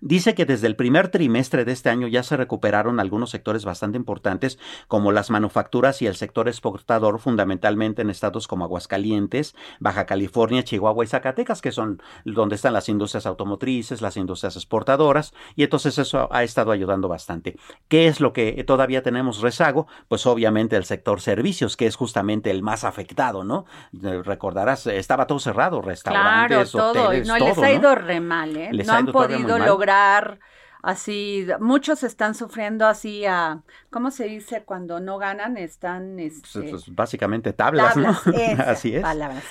[0.00, 3.96] Dice que desde el primer trimestre de este año ya se recuperaron algunos sectores bastante
[3.96, 10.62] importantes, como las manufacturas y el sector exportador, fundamentalmente en estados como Aguascalientes, Baja California,
[10.62, 15.98] Chihuahua y Zacatecas, que son donde están las industrias automotrices, las industrias exportadoras, y entonces
[15.98, 17.56] eso ha estado ayudando bastante.
[17.88, 19.88] ¿Qué es lo que todavía tenemos rezago?
[20.08, 23.66] Pues obviamente el sector servicios, que es justamente el más afectado, ¿no?
[23.92, 27.08] Recordarás, estaba todo cerrado, restaurantes, claro, todo.
[27.08, 28.70] hoteles, no, les ha ido re mal, ¿eh?
[28.72, 30.38] no han podido lograr llorar,
[30.88, 35.58] así, muchos están sufriendo así a, ¿cómo se dice cuando no ganan?
[35.58, 38.08] Están pues, este, pues, básicamente tablas, ¿no?
[38.66, 39.04] así es.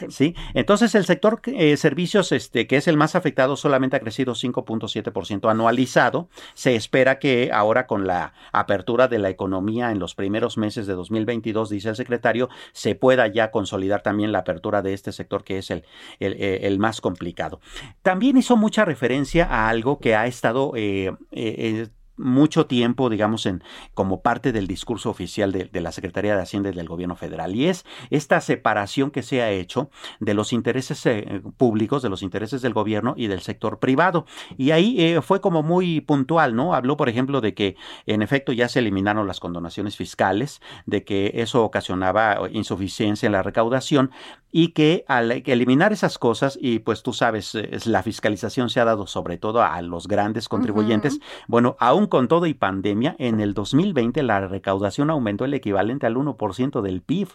[0.09, 0.35] sí.
[0.55, 5.51] Entonces el sector eh, servicios, este, que es el más afectado, solamente ha crecido 5.7%
[5.51, 6.27] anualizado.
[6.55, 10.93] Se espera que ahora con la apertura de la economía en los primeros meses de
[10.93, 15.59] 2022, dice el secretario, se pueda ya consolidar también la apertura de este sector que
[15.59, 15.85] es el,
[16.19, 17.59] el, eh, el más complicado.
[18.01, 23.63] También hizo mucha referencia a algo que ha estado eh, eh, mucho tiempo, digamos, en,
[23.93, 27.55] como parte del discurso oficial de, la Secretaría de Hacienda y del Gobierno Federal.
[27.55, 32.23] Y es esta separación que se ha hecho de los intereses eh, públicos, de los
[32.23, 34.25] intereses del gobierno y del sector privado.
[34.57, 36.73] Y ahí eh, fue como muy puntual, ¿no?
[36.73, 37.75] Habló, por ejemplo, de que
[38.05, 43.43] en efecto ya se eliminaron las condonaciones fiscales, de que eso ocasionaba insuficiencia en la
[43.43, 44.11] recaudación
[44.51, 47.53] y que al eliminar esas cosas, y pues tú sabes,
[47.85, 52.45] la fiscalización se ha dado sobre todo a los grandes contribuyentes, bueno, aún con todo
[52.45, 57.29] y pandemia, en el 2020 la recaudación aumentó el equivalente al 1% del PIB,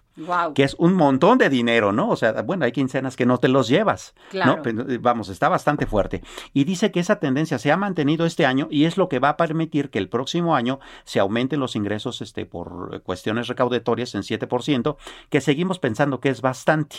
[0.55, 2.09] que es un montón de dinero, ¿no?
[2.09, 4.59] O sea, bueno, hay quincenas que no te los llevas, ¿no?
[4.65, 6.23] Eh, vamos, está bastante fuerte.
[6.53, 9.31] Y dice que esa tendencia se ha mantenido este año y es lo que va
[9.31, 14.23] a permitir que el próximo año se aumenten los ingresos este, por cuestiones recaudatorias en
[14.23, 14.97] 7%,
[15.29, 16.97] que seguimos pensando que es bastante.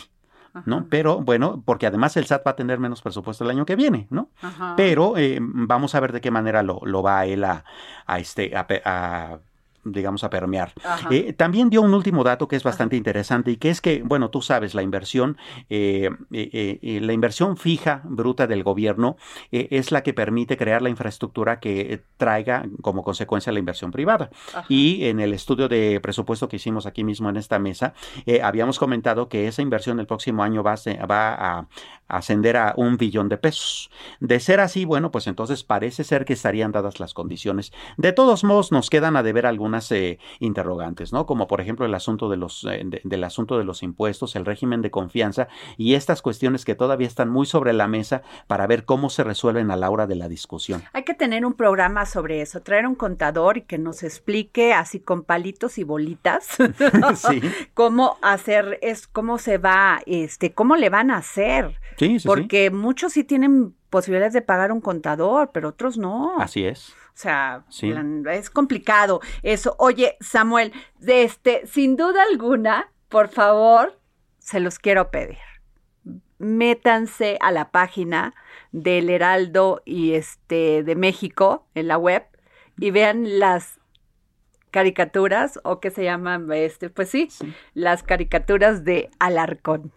[0.66, 0.86] ¿No?
[0.88, 4.06] Pero bueno, porque además el SAT va a tener menos presupuesto el año que viene,
[4.10, 4.30] ¿no?
[4.76, 7.64] Pero eh, vamos a ver de qué manera lo, lo va él a,
[8.06, 9.38] a este, a
[9.84, 10.72] digamos, a permear.
[11.10, 14.30] Eh, también dio un último dato que es bastante interesante y que es que, bueno,
[14.30, 15.36] tú sabes, la inversión,
[15.68, 19.16] eh, eh, la inversión fija bruta del gobierno
[19.50, 24.30] es la que permite crear la infraestructura que traiga como consecuencia la inversión privada.
[24.68, 27.94] Y en el estudio de presupuesto que hicimos aquí mismo en esta mesa,
[28.42, 30.74] habíamos comentado que esa inversión el próximo año va,
[31.08, 31.68] va a,
[32.08, 33.90] ascender a un billón de pesos.
[34.20, 37.72] De ser así, bueno, pues entonces parece ser que estarían dadas las condiciones.
[37.96, 41.26] De todos modos, nos quedan a deber algunas eh, interrogantes, ¿no?
[41.26, 44.82] Como por ejemplo el asunto de los, eh, del asunto de los impuestos, el régimen
[44.82, 49.10] de confianza y estas cuestiones que todavía están muy sobre la mesa para ver cómo
[49.10, 50.82] se resuelven a la hora de la discusión.
[50.92, 55.00] Hay que tener un programa sobre eso, traer un contador y que nos explique así
[55.00, 56.48] con palitos y bolitas
[57.74, 61.78] cómo hacer es cómo se va este cómo le van a hacer
[62.24, 66.36] porque muchos sí tienen posibilidades de pagar un contador, pero otros no.
[66.40, 66.88] Así es.
[66.88, 67.64] O sea,
[68.32, 69.76] es complicado eso.
[69.78, 74.00] Oye, Samuel, de este, sin duda alguna, por favor,
[74.40, 75.38] se los quiero pedir.
[76.38, 78.34] Métanse a la página
[78.72, 82.24] del Heraldo y este de México en la web
[82.80, 83.78] y vean las
[84.72, 87.28] caricaturas o que se llaman este, pues sí.
[87.74, 89.92] las caricaturas de Alarcón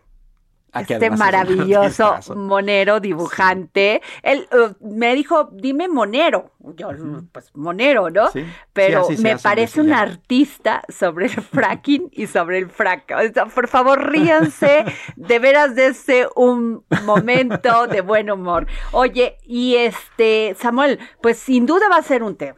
[0.82, 4.02] este maravilloso monero dibujante.
[4.24, 6.52] Él uh, me dijo, dime monero.
[6.76, 6.90] Yo,
[7.32, 8.30] pues monero, ¿no?
[8.74, 13.14] Pero me parece un artista sobre el fracking y sobre el frac.
[13.54, 14.84] por favor, ríanse
[15.16, 18.68] de veras de ese un momento de buen humor.
[18.92, 22.58] Oye, y este, Samuel, pues sin duda va a ser un tema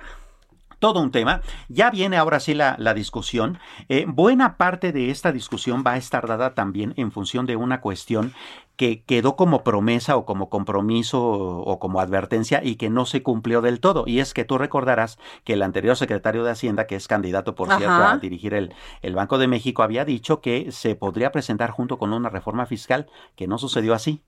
[0.80, 1.41] todo un tema.
[1.67, 3.59] Ya viene ahora sí la, discusión.
[3.88, 7.82] Eh, buena parte de esta discusión va a estar dada también en función de una
[7.82, 8.34] cuestión
[8.75, 13.61] que quedó como promesa o como compromiso o como advertencia y que no se cumplió
[13.61, 14.05] del todo.
[14.07, 17.67] Y es que tú recordarás que el anterior secretario de Hacienda, que es candidato, por
[17.67, 21.99] cierto, a dirigir el, el Banco de México, había dicho que se podría presentar junto
[21.99, 24.23] con una reforma fiscal, que no sucedió así.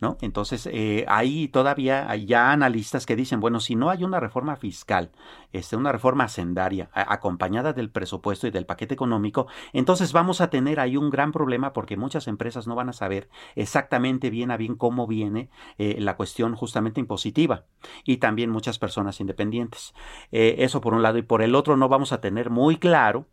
[0.00, 0.16] ¿No?
[0.20, 5.10] Entonces, eh, hay todavía ya analistas que dicen, bueno, si no hay una reforma fiscal,
[5.52, 10.80] este, una reforma hacendaria acompañada del presupuesto y del paquete económico, entonces vamos a tener
[10.80, 14.76] ahí un gran problema porque muchas empresas no van a saber exactamente bien a bien
[14.76, 17.64] cómo viene eh, la cuestión justamente impositiva
[18.04, 19.94] y también muchas personas independientes.
[20.32, 23.26] Eh, eso por un lado y por el otro no vamos a tener muy claro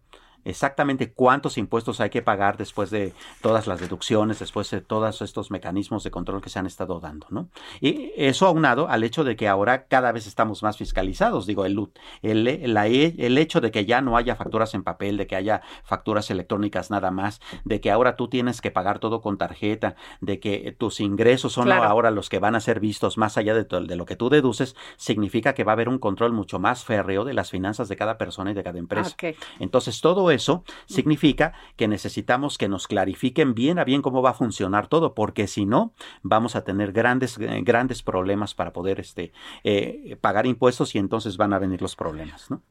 [0.45, 5.51] exactamente cuántos impuestos hay que pagar después de todas las deducciones, después de todos estos
[5.51, 7.49] mecanismos de control que se han estado dando, ¿no?
[7.81, 11.89] Y eso aunado al hecho de que ahora cada vez estamos más fiscalizados, digo, el,
[12.21, 16.29] el, el hecho de que ya no haya facturas en papel, de que haya facturas
[16.31, 20.75] electrónicas nada más, de que ahora tú tienes que pagar todo con tarjeta, de que
[20.77, 24.05] tus ingresos son ahora los que van a ser vistos más allá de, de lo
[24.05, 27.51] que tú deduces, significa que va a haber un control mucho más férreo de las
[27.51, 29.15] finanzas de cada persona y de cada empresa.
[29.59, 34.33] Entonces, todo eso significa que necesitamos que nos clarifiquen bien a bien cómo va a
[34.33, 39.31] funcionar todo, porque si no, vamos a tener grandes, eh, grandes problemas para poder este,
[39.63, 42.61] eh, pagar impuestos y entonces van a venir los problemas, ¿no?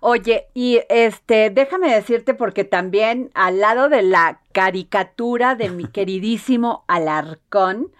[0.00, 6.84] Oye, y este, déjame decirte porque también al lado de la caricatura de mi queridísimo
[6.86, 7.90] Alarcón,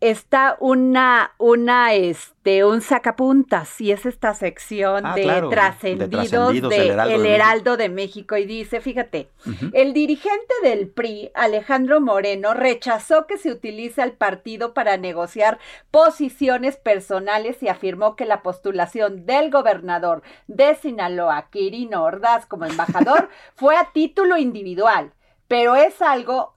[0.00, 7.26] está una, una, este, un sacapuntas y es esta sección ah, de, trascendidos de, El
[7.26, 8.36] Heraldo de México.
[8.36, 9.28] Y dice, fíjate,
[9.72, 15.58] el dirigente del PRI, Alejandro Moreno, rechazó que se utilice al partido para negociar
[15.90, 23.28] posiciones personales y afirmó que la postulación del gobernador de Sinaloa, Quirino Ordaz, como embajador,
[23.56, 25.12] fue a título individual
[25.48, 26.54] pero es algo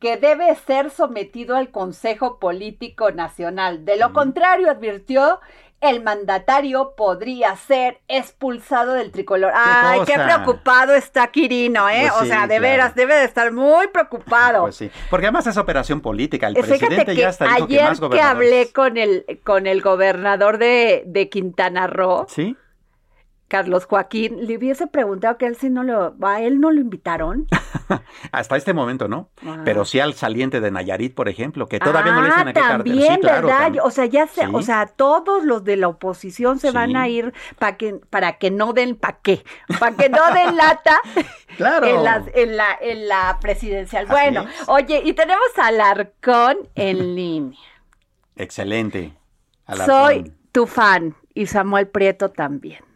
[0.00, 3.84] que debe ser sometido al Consejo Político Nacional.
[3.84, 5.40] De lo contrario, advirtió,
[5.80, 9.52] el mandatario podría ser expulsado del tricolor.
[9.54, 12.08] Ay, qué preocupado está Quirino, ¿eh?
[12.10, 14.62] Pues o sea, de veras, debe de estar muy preocupado.
[14.62, 16.48] Pues sí, porque además es operación política.
[16.48, 20.58] El presidente ya está dijo ayer que más que hablé con el, con el gobernador
[20.58, 22.26] de, de Quintana Roo.
[22.28, 22.56] Sí
[23.48, 27.46] Carlos Joaquín, le hubiese preguntado que él si no lo, a él no lo invitaron.
[28.32, 29.30] Hasta este momento, ¿no?
[29.64, 32.60] Pero sí al saliente de Nayarit, por ejemplo, que todavía no le dicen a qué
[32.60, 33.72] también, sí, claro, ¿verdad?
[33.82, 37.32] O sea, ya se, o sea, todos los de la oposición se van a ir
[37.58, 39.42] para que, para que no den, ¿para qué?
[39.80, 41.00] Para que no den lata
[41.56, 41.86] claro.
[41.86, 41.96] en,
[42.34, 44.06] en, la, en la presidencial.
[44.06, 47.58] bueno, oye, y tenemos a Alarcón en línea.
[48.36, 49.14] Excelente.
[49.86, 52.87] Soy tu fan y Samuel Prieto también.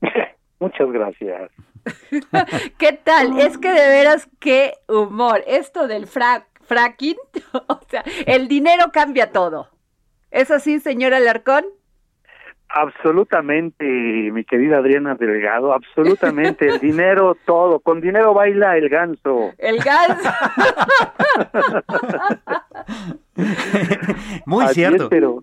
[0.60, 1.50] Muchas gracias.
[2.78, 3.38] ¿Qué tal?
[3.38, 5.42] Es que de veras, qué humor.
[5.46, 7.16] Esto del fracking,
[7.68, 9.68] o sea, el dinero cambia todo.
[10.30, 11.64] ¿Es así, señora Alarcón?
[12.72, 16.68] Absolutamente, mi querida Adriana Delgado, absolutamente.
[16.68, 17.80] El dinero, todo.
[17.80, 19.50] Con dinero baila el ganso.
[19.58, 20.30] El ganso.
[24.46, 25.08] Muy cierto.
[25.08, 25.42] pero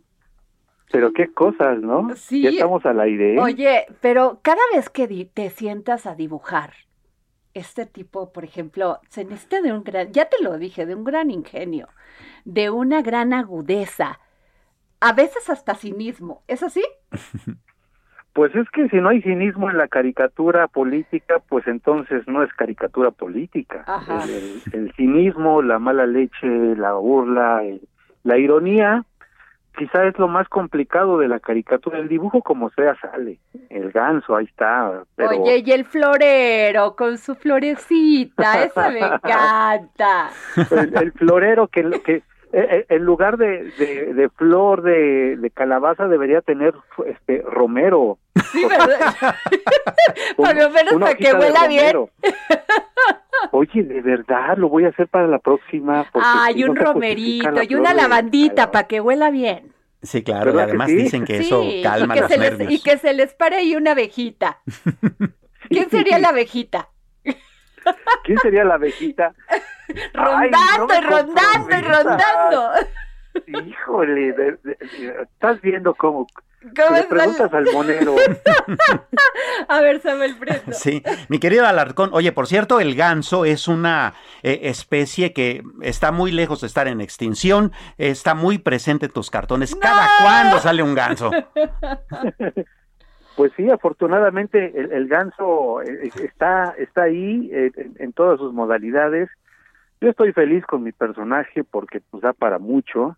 [0.92, 2.16] pero qué cosas, ¿no?
[2.16, 2.42] Sí.
[2.42, 3.40] Ya estamos al aire.
[3.40, 6.74] Oye, pero cada vez que te sientas a dibujar,
[7.54, 11.04] este tipo, por ejemplo, se necesita de un gran, ya te lo dije, de un
[11.04, 11.90] gran ingenio,
[12.46, 14.20] de una gran agudeza,
[15.00, 16.84] a veces hasta cinismo, ¿es así?
[18.34, 22.54] Pues es que si no hay cinismo en la caricatura política, pues entonces no es
[22.54, 23.84] caricatura política.
[24.72, 27.64] El, cinismo, la mala leche, la burla,
[28.22, 29.06] la ironía,
[29.78, 32.00] quizá es lo más complicado de la caricatura.
[32.00, 33.40] El dibujo como sea sale.
[33.70, 35.04] El ganso, ahí está.
[35.18, 40.30] Oye, y el florero con su florecita, esa me encanta.
[40.72, 42.24] El, florero que, que eh,
[42.54, 43.72] eh, en lugar de,
[44.14, 46.74] de, flor de, de, calabaza debería tener
[47.06, 48.18] este romero.
[48.52, 49.00] Sí, ¿verdad?
[50.38, 52.10] Por lo menos para que huela bien.
[53.52, 56.06] Oye, de verdad, lo voy a hacer para la próxima.
[56.14, 59.74] Ay, un romerito y una lavandita para que huela bien.
[60.02, 62.72] Sí, claro, y además dicen que eso calma y que los nervios.
[62.72, 64.60] y que se les pare ahí una abejita.
[65.70, 66.90] ¿Quién sería la abejita?
[68.24, 69.34] ¿Quién sería la abejita?
[70.14, 72.72] rondando, y rondando, y rondando.
[73.46, 74.58] Híjole,
[75.22, 76.28] estás viendo cómo
[76.62, 78.16] le preguntas al monero.
[79.68, 80.72] a ver, Samuel Preto.
[80.72, 82.10] Sí, mi querido Alarcón.
[82.14, 84.14] Oye, por cierto, el ganso es una
[84.44, 87.72] eh, especie que está muy lejos de estar en extinción.
[87.98, 89.76] Está muy presente en tus cartones.
[89.76, 91.32] ¿Cada cuándo sale un ganso?
[93.38, 97.70] Pues sí, afortunadamente el, ganso eh, está, está ahí eh,
[98.00, 99.30] en, todas sus modalidades.
[100.02, 103.16] Yo estoy feliz con mi personaje porque pues da para mucho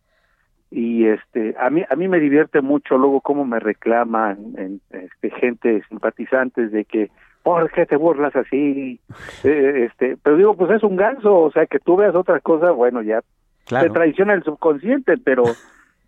[0.71, 5.31] y este a mí a mí me divierte mucho luego cómo me reclaman en, este,
[5.31, 7.09] gente simpatizantes de que
[7.41, 8.99] por qué te burlas así
[9.43, 12.71] eh, este pero digo pues es un ganso o sea que tú veas otra cosa
[12.71, 13.21] bueno ya
[13.65, 15.43] te traiciona el subconsciente pero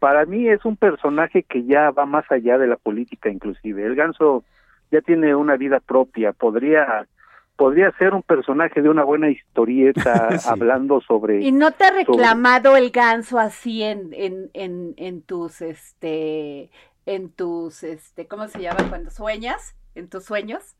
[0.01, 3.85] para mí es un personaje que ya va más allá de la política inclusive.
[3.85, 4.43] El ganso
[4.89, 7.05] ya tiene una vida propia podría
[7.61, 11.43] podría ser un personaje de una buena historieta hablando sobre...
[11.43, 16.71] ¿Y no te ha reclamado el ganso así en, en, en, en tus, este,
[17.05, 19.75] en tus, este, ¿cómo se llama cuando sueñas?
[19.93, 20.75] ¿En tus sueños?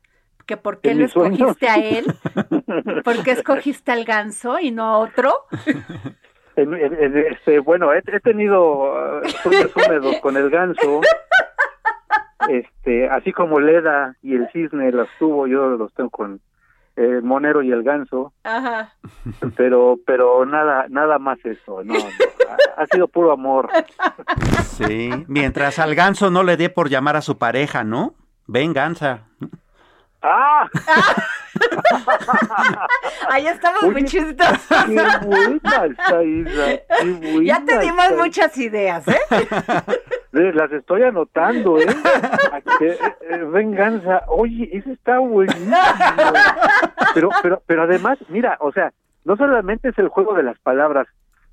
[0.47, 2.05] que por qué lo escogiste a él,
[3.05, 5.32] por qué escogiste al ganso y no a otro.
[6.55, 9.21] este, bueno, he, tenido uh,
[9.75, 11.01] húmedos con el ganso,
[12.49, 16.41] este, así como Leda y el cisne las tuvo, yo los tengo con
[16.96, 18.34] el monero y el ganso.
[18.44, 18.94] Ajá.
[19.56, 21.96] Pero, pero nada, nada más eso, no,
[22.78, 23.70] ha, sido puro amor.
[24.64, 28.16] Sí, mientras al ganso no le dé por llamar a su pareja, ¿no?
[28.48, 29.28] Venganza.
[30.22, 30.69] ¡Ah!
[33.30, 34.67] Ahí estamos muy chistosos.
[37.43, 39.19] Ya te dimos muchas ideas, ¿eh?
[40.53, 41.86] Las estoy anotando, ¿eh?
[42.82, 44.24] eh, eh venganza.
[44.28, 45.76] Oye, eso está buenísimo.
[47.13, 48.93] Pero, pero, pero además, mira, o sea,
[49.26, 51.07] no solamente es el juego de las palabras,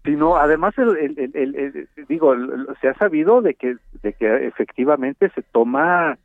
[0.04, 2.34] sino además el, el, el, digo
[2.80, 6.16] se ha sabido de que de que efectivamente se toma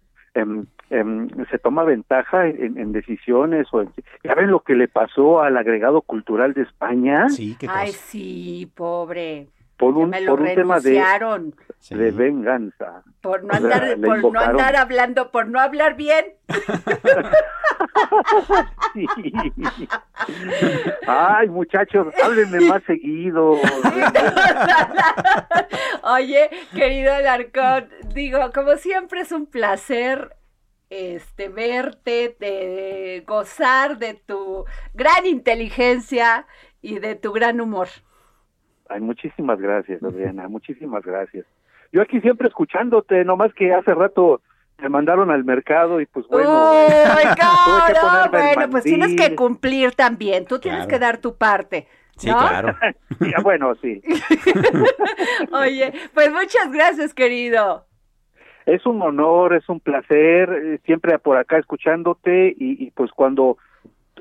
[0.93, 3.83] em, em, se toma ventaja en, decisiones o
[4.23, 7.29] ya ven lo que le pasó al agregado cultural de España.
[7.29, 9.47] Sí ay sí pobre.
[9.77, 11.03] Por un, por un tema de,
[11.89, 13.01] de venganza.
[13.21, 16.25] Por no andar, por no andar hablando, por no hablar bien.
[21.07, 23.53] Ay, muchachos, háblenme más seguido.
[26.03, 30.35] Oye, querido Alarcón, digo, como siempre es un placer
[30.93, 36.45] este verte, de gozar de tu gran inteligencia
[36.81, 37.87] y de tu gran humor.
[38.89, 41.45] Ay, muchísimas gracias, Adriana, muchísimas gracias.
[41.91, 44.41] Yo aquí siempre escuchándote, nomás que hace rato
[44.79, 49.35] me mandaron al mercado y pues bueno, Uy, tuve que no, bueno, pues tienes que
[49.35, 50.45] cumplir también.
[50.45, 50.89] Tú tienes Claro.
[50.89, 51.87] que dar tu parte.
[52.17, 52.37] Sí, ¿no?
[52.37, 52.75] claro.
[53.19, 54.01] Ya, bueno, sí.
[55.51, 57.85] Oye, pues muchas gracias, querido.
[58.65, 63.57] Es un honor, es un placer, eh, siempre por acá escuchándote y, y pues cuando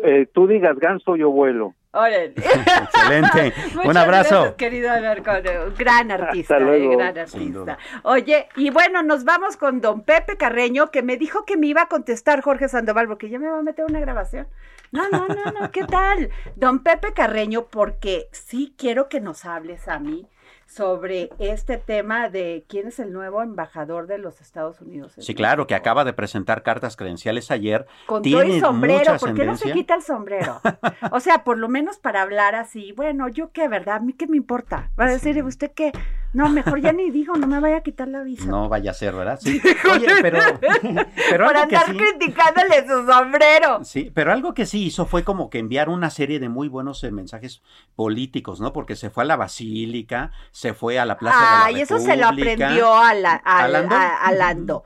[0.03, 1.75] eh, tú digas ganso, yo vuelo.
[1.93, 2.33] Órale.
[2.37, 3.53] Excelente.
[3.85, 4.35] Un abrazo.
[4.37, 5.43] gracias, querido Alarcón.
[5.79, 6.93] Gran artista, Hasta luego.
[6.93, 7.79] eh, gran artista.
[8.03, 11.83] Oye, y bueno, nos vamos con don Pepe Carreño, que me dijo que me iba
[11.83, 14.49] a contestar Jorge Sandoval, porque ya me va a meter una grabación.
[14.91, 16.31] No, no, no, no, ¿qué tal?
[16.57, 20.27] Don Pepe Carreño, porque sí quiero que nos hables a mí
[20.75, 25.13] sobre este tema de quién es el nuevo embajador de los Estados Unidos.
[25.19, 27.87] Sí, claro, que acaba de presentar cartas credenciales ayer.
[28.07, 30.61] Con todo y sombrero, ¿por qué no se quita el sombrero?
[31.11, 33.97] O sea, por lo menos para hablar así, bueno, yo qué, ¿verdad?
[33.97, 34.91] A mí qué me importa.
[34.99, 35.93] Va a decir, ¿usted qué?
[36.33, 38.47] No, mejor ya ni digo, no me vaya a quitar la visa.
[38.47, 39.39] No vaya a ser, ¿verdad?
[39.41, 39.61] Sí.
[39.93, 40.39] Oye, pero,
[41.31, 43.85] pero por andar sí, criticándole su sombrero.
[43.85, 47.05] sí, pero algo que sí hizo fue como que enviar una serie de muy buenos
[47.05, 47.63] eh, mensajes
[47.95, 48.73] políticos, ¿no?
[48.73, 50.33] Porque se fue a la basílica,
[50.63, 52.53] se fue a la plaza de la Ay, eso se lo República.
[52.53, 53.95] aprendió a, la, a, ¿A Lando?
[53.97, 54.85] a- a Lando.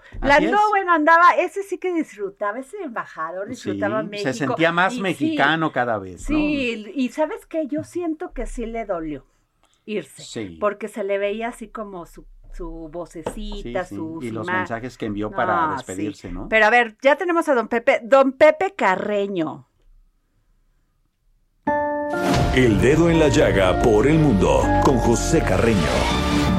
[0.70, 4.32] Bueno, andaba, ese sí que disfrutaba, ese embajador Sí, disfrutaba México.
[4.32, 6.38] se sentía más Y sí, mexicano cada vez, ¿no?
[6.38, 9.26] Sí, y sabes qué, yo siento que sí le dolió
[9.84, 10.56] irse, Sí.
[10.58, 12.24] porque se le veía así como su,
[12.54, 14.18] su Sí, vocecita, sí, su...
[14.22, 16.34] Y los mensajes que envió para despedirse, sí.
[16.34, 16.48] ¿no?
[16.48, 19.68] Pero a ver, ya tenemos a don Pepe, don Pepe Carreño.
[22.56, 26.15] El dedo en la llaga por el mundo con José Carreño.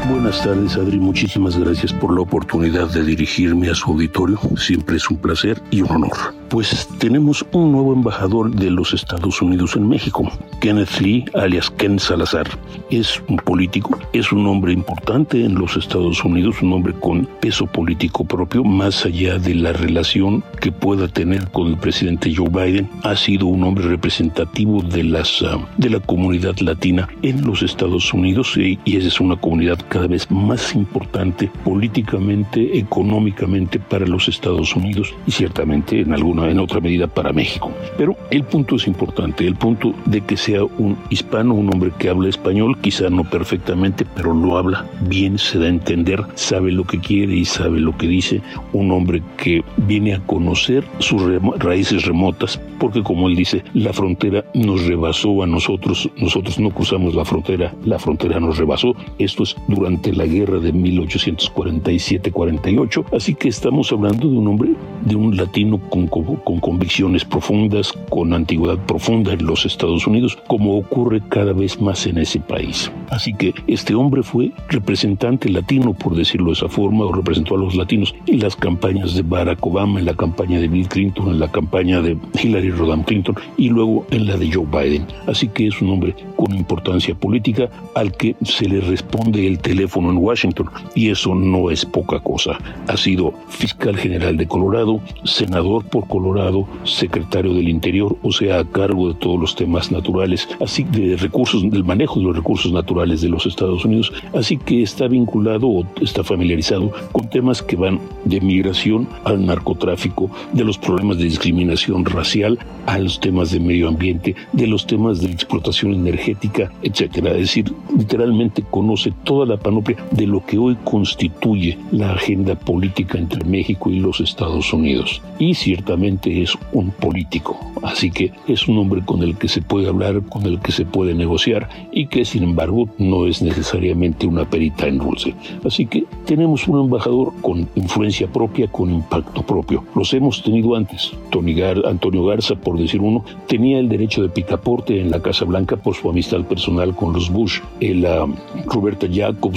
[0.09, 0.99] Buenas tardes, Adri.
[0.99, 4.39] Muchísimas gracias por la oportunidad de dirigirme a su auditorio.
[4.55, 6.33] Siempre es un placer y un honor.
[6.47, 10.31] Pues tenemos un nuevo embajador de los Estados Unidos en México,
[10.61, 12.47] Kenneth Lee, alias Ken Salazar.
[12.89, 17.67] Es un político, es un hombre importante en los Estados Unidos, un hombre con peso
[17.67, 22.89] político propio, más allá de la relación que pueda tener con el presidente Joe Biden.
[23.03, 28.13] Ha sido un hombre representativo de, las, ah, de la comunidad latina en los Estados
[28.13, 34.27] Unidos y, y esa es una comunidad cada vez más importante políticamente, económicamente para los
[34.27, 37.71] Estados Unidos y ciertamente en alguna en otra medida para México.
[37.97, 42.09] Pero el punto es importante, el punto de que sea un hispano, un hombre que
[42.09, 46.83] habla español, quizá no perfectamente, pero lo habla bien, se da a entender, sabe lo
[46.83, 48.43] que quiere y sabe lo que dice,
[48.73, 51.23] un hombre que viene a conocer sus
[51.57, 57.15] raíces remotas, porque como él dice, la frontera nos rebasó a nosotros, nosotros no cruzamos
[57.15, 63.47] la frontera, la frontera nos rebasó, esto es durante la guerra de 1847-48, así que
[63.47, 64.71] estamos hablando de un hombre,
[65.05, 70.77] de un latino con, con convicciones profundas, con antigüedad profunda en los Estados Unidos, como
[70.77, 72.91] ocurre cada vez más en ese país.
[73.09, 77.59] Así que este hombre fue representante latino, por decirlo de esa forma, o representó a
[77.59, 81.39] los latinos en las campañas de Barack Obama, en la campaña de Bill Clinton, en
[81.39, 85.07] la campaña de Hillary Rodham Clinton y luego en la de Joe Biden.
[85.27, 89.76] Así que es un hombre con importancia política al que se le responde el teléfono
[89.83, 92.57] en Washington y eso no es poca cosa.
[92.87, 98.65] Ha sido fiscal general de Colorado, senador por Colorado, secretario del Interior, o sea, a
[98.65, 103.21] cargo de todos los temas naturales, así de recursos, del manejo de los recursos naturales
[103.21, 107.99] de los Estados Unidos, así que está vinculado o está familiarizado con temas que van
[108.25, 113.87] de migración al narcotráfico, de los problemas de discriminación racial a los temas de medio
[113.87, 117.31] ambiente, de los temas de explotación energética, etcétera.
[117.31, 123.17] Es decir, literalmente conoce toda la panoplia de lo que hoy constituye la agenda política
[123.17, 125.21] entre México y los Estados Unidos.
[125.39, 129.89] Y ciertamente es un político, así que es un hombre con el que se puede
[129.89, 134.49] hablar, con el que se puede negociar y que sin embargo no es necesariamente una
[134.49, 135.35] perita en dulce.
[135.65, 139.83] Así que tenemos un embajador con influencia propia, con impacto propio.
[139.95, 141.11] Los hemos tenido antes.
[141.29, 145.43] Tony Gar Antonio Garza, por decir uno, tenía el derecho de picaporte en la Casa
[145.43, 147.59] Blanca por su amistad personal con los Bush.
[147.81, 148.33] El, uh,
[148.65, 149.07] Roberta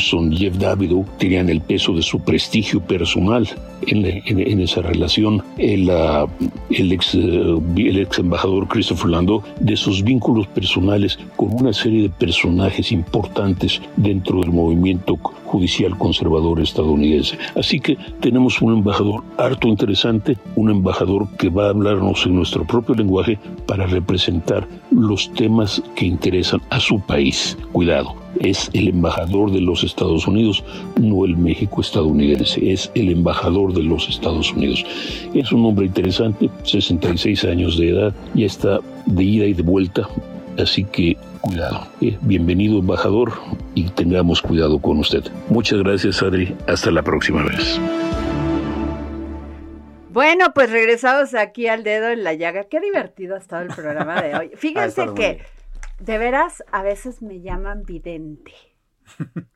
[0.00, 3.48] Jacobson, Jeff Davido tenían el peso de su prestigio personal
[3.86, 5.42] en, esa relación.
[5.58, 6.28] El, uh,
[6.70, 12.02] el, ex, uh, el ex embajador Christopher Landau de sus vínculos personales con una serie
[12.02, 17.36] de personajes importantes dentro del movimiento judicial conservador estadounidense.
[17.56, 22.64] Así que tenemos un embajador harto interesante, un embajador que va a hablarnos en nuestro
[22.64, 27.56] propio lenguaje para representar los temas que interesan a su país.
[27.72, 30.64] Cuidado, es el embajador de los Estados Unidos,
[31.00, 34.84] no el México estadounidense, es el embajador de los Estados Unidos.
[35.34, 40.08] Es un hombre interesante, 66 años de edad, ya está de ida y de vuelta,
[40.58, 41.86] así que cuidado.
[42.00, 43.32] Eh, bienvenido embajador
[43.74, 45.24] y tengamos cuidado con usted.
[45.48, 47.80] Muchas gracias Adri, hasta la próxima vez.
[50.12, 52.64] Bueno, pues regresamos aquí al dedo en la llaga.
[52.64, 54.50] Qué divertido ha estado el programa de hoy.
[54.56, 55.38] Fíjense que,
[56.00, 58.52] de veras, a veces me llaman vidente.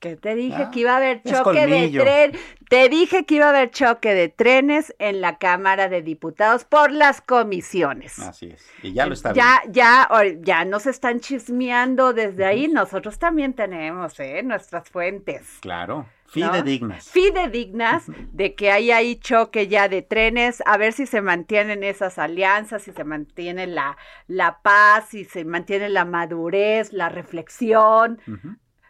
[0.00, 2.32] Que te dije Ah, que iba a haber choque de tren.
[2.70, 6.90] Te dije que iba a haber choque de trenes en la Cámara de Diputados por
[6.90, 8.18] las comisiones.
[8.18, 8.66] Así es.
[8.82, 10.08] Y ya lo está ya, ya,
[10.38, 12.66] ya nos están chismeando desde ahí.
[12.66, 14.42] Nosotros también tenemos, ¿eh?
[14.42, 15.58] Nuestras fuentes.
[15.60, 16.06] Claro.
[16.36, 16.52] ¿No?
[16.52, 17.10] Fidedignas.
[17.10, 22.18] Fidedignas de que hay ahí choque ya de trenes, a ver si se mantienen esas
[22.18, 28.20] alianzas, si se mantiene la, la paz, si se mantiene la madurez, la reflexión.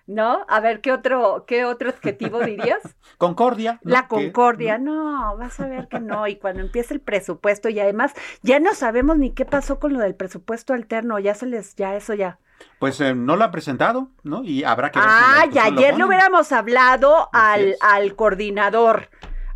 [0.07, 0.45] ¿no?
[0.49, 2.81] A ver, ¿qué otro, qué otro adjetivo dirías?
[3.19, 3.81] Concordia.
[3.85, 3.93] ¿no?
[3.93, 6.27] La concordia, no, vas a ver que no.
[6.27, 8.13] Y cuando empiece el presupuesto, y además
[8.43, 11.95] ya no sabemos ni qué pasó con lo del presupuesto alterno, ya se les, ya
[11.97, 12.41] eso ya.
[12.79, 14.43] Pues eh, no lo ha presentado, ¿no?
[14.45, 15.09] Y habrá que ver.
[15.09, 19.09] si Ah, ya ayer le hubiéramos hablado al, al coordinador,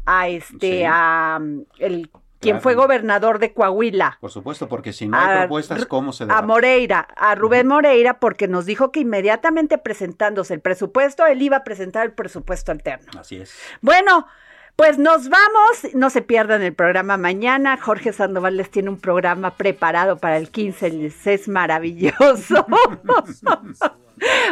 [0.06, 0.84] a este, Sí.
[0.86, 2.62] a um, el quien Claro.
[2.62, 4.18] fue gobernador de Coahuila.
[4.20, 6.46] Por supuesto, porque si no hay a propuestas, ¿cómo se A debate?
[6.46, 11.64] Moreira, a Rubén Moreira, porque nos dijo que inmediatamente presentándose el presupuesto, él iba a
[11.64, 13.10] presentar el presupuesto alterno.
[13.18, 13.56] Así es.
[13.80, 14.26] Bueno,
[14.76, 15.94] pues nos vamos.
[15.94, 17.76] No se pierdan el programa mañana.
[17.80, 20.90] Jorge Sandoval les tiene un programa preparado para el 15.
[20.90, 22.66] Les es maravilloso.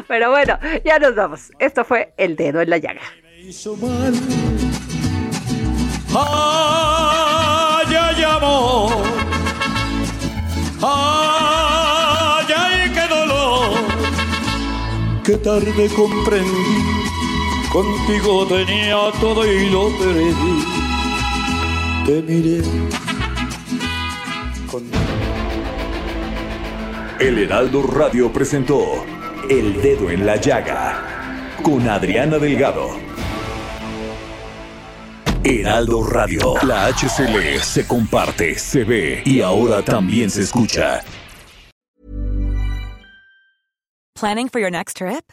[0.09, 1.53] Pero bueno, ya nos vamos.
[1.59, 3.03] Esto fue El Dedo en la Llaga.
[6.15, 8.93] Ay, ay, amor.
[10.83, 13.71] Ay, ay, qué dolor.
[15.25, 16.82] Qué tarde comprendí.
[17.73, 20.65] Contigo tenía todo y lo perdí.
[22.05, 22.63] Te miré.
[24.71, 24.83] Con...
[27.19, 29.05] El Heraldo Radio presentó
[29.49, 32.91] El Dedo en la Llaga con Adriana Delgado.
[35.45, 41.03] Heraldo Radio, la HCL se comparte, se ve y ahora también se escucha.
[44.15, 45.33] Planning for your next trip?